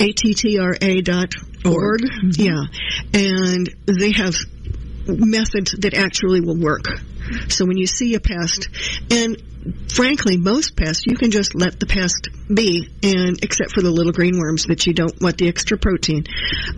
[0.02, 2.02] attra.org.
[2.38, 2.64] Yeah.
[3.14, 4.36] And they have
[5.06, 6.86] methods that actually will work.
[7.50, 8.70] So when you see a pest,
[9.12, 9.41] and
[9.89, 14.12] frankly, most pests, you can just let the pest be, and except for the little
[14.12, 16.26] green worms that you don't want the extra protein.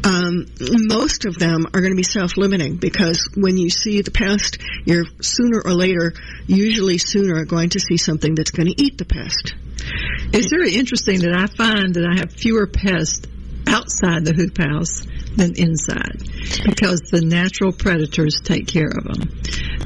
[0.04, 4.58] Um, most of them are going to be self-limiting because when you see the pest,
[4.86, 6.14] you're sooner or later,
[6.46, 9.56] usually sooner, going to see something that's going to eat the pest.
[10.34, 13.26] It's very interesting that I find that I have fewer pests
[13.68, 15.06] outside the hoop house
[15.38, 16.18] than inside
[16.66, 19.30] because the natural predators take care of them.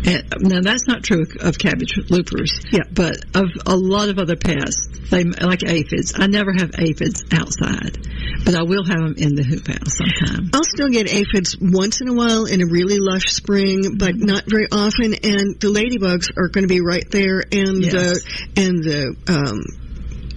[0.05, 2.83] And, now that's not true of cabbage loopers, Yeah.
[2.91, 6.13] but of a lot of other pests, they like aphids.
[6.15, 7.97] I never have aphids outside,
[8.45, 10.49] but I will have them in the hoop house sometime.
[10.53, 14.43] I'll still get aphids once in a while in a really lush spring, but not
[14.47, 15.13] very often.
[15.15, 17.91] And the ladybugs are going to be right there, and Yes.
[17.93, 18.21] the
[18.57, 19.61] and the um,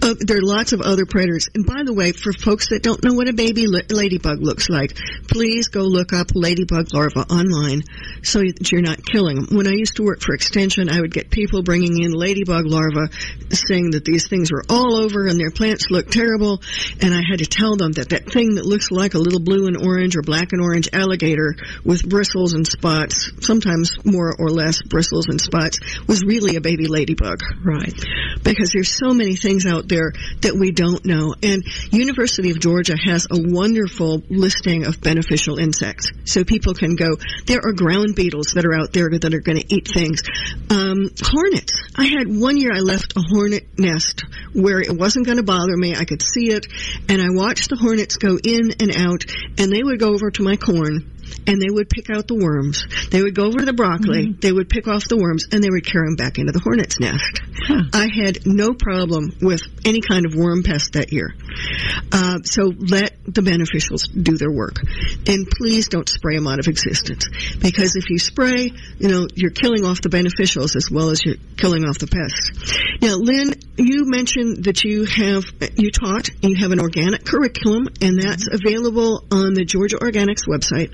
[0.03, 1.49] uh, there are lots of other predators.
[1.55, 4.69] And by the way, for folks that don't know what a baby la- ladybug looks
[4.69, 4.95] like,
[5.29, 7.83] please go look up ladybug larva online
[8.21, 9.55] so that you're not killing them.
[9.55, 13.13] When I used to work for Extension, I would get people bringing in ladybug larvae
[13.51, 16.61] saying that these things were all over and their plants looked terrible.
[17.01, 19.67] And I had to tell them that that thing that looks like a little blue
[19.67, 24.81] and orange or black and orange alligator with bristles and spots, sometimes more or less
[24.81, 27.93] bristles and spots, was really a baby ladybug Right.
[28.43, 29.92] because there's so many things out there
[30.41, 31.35] that we don't know.
[31.41, 36.11] And University of Georgia has a wonderful listing of beneficial insects.
[36.25, 39.59] So people can go, there are ground beetles that are out there that are going
[39.59, 40.21] to eat things.
[40.69, 41.81] Um, hornets.
[41.95, 44.23] I had one year I left a hornet nest
[44.53, 45.95] where it wasn't going to bother me.
[45.95, 46.67] I could see it
[47.09, 49.25] and I watched the hornets go in and out
[49.57, 51.12] and they would go over to my corn
[51.47, 52.85] and they would pick out the worms.
[53.09, 55.69] They would go over to the broccoli, they would pick off the worms, and they
[55.69, 57.41] would carry them back into the hornet's nest.
[57.93, 61.35] I had no problem with any kind of worm pest that year.
[62.11, 64.77] Uh, so let the beneficials do their work.
[65.27, 67.27] And please don't spray them out of existence.
[67.59, 71.35] Because if you spray, you know, you're killing off the beneficials as well as you're
[71.57, 72.51] killing off the pests.
[73.01, 75.45] Now, Lynn, you mentioned that you have,
[75.75, 80.91] you taught, you have an organic curriculum, and that's available on the Georgia Organics website.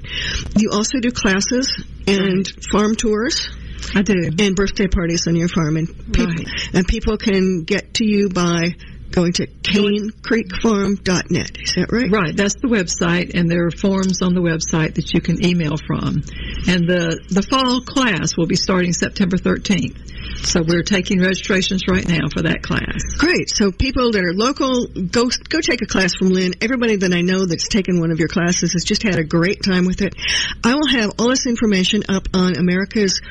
[0.58, 1.72] You also do classes
[2.08, 3.50] and farm tours
[3.96, 4.30] I do.
[4.40, 6.48] and birthday parties on your farm, and people Right.
[6.74, 8.76] and people can get to you by
[9.12, 11.58] going to canecreekfarm.net.
[11.62, 12.12] Is that right?
[12.12, 15.78] Right, that's the website, and there are forms on the website that you can email
[15.78, 16.22] from.
[16.68, 20.46] And the, the fall class will be starting September 13th.
[20.46, 23.04] So we're taking registrations right now for that class.
[23.18, 23.50] Great.
[23.50, 26.54] So people that are local, go go take a class from Lynn.
[26.62, 29.64] Everybody that I know that's taken one of your classes has just had a great
[29.64, 30.16] time with it.
[30.64, 33.22] I will have all this information up on America's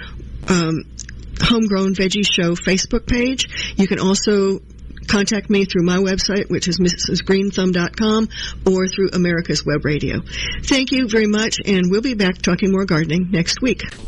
[0.49, 0.85] um,
[1.41, 3.75] Homegrown Veggie Show Facebook page.
[3.77, 4.61] You can also
[5.09, 8.29] contact me through my website, which is mrsgreenthumb.com,
[8.67, 10.21] or through America's Web Radio.
[10.63, 13.83] Thank you very much, and we'll be back talking more gardening next week.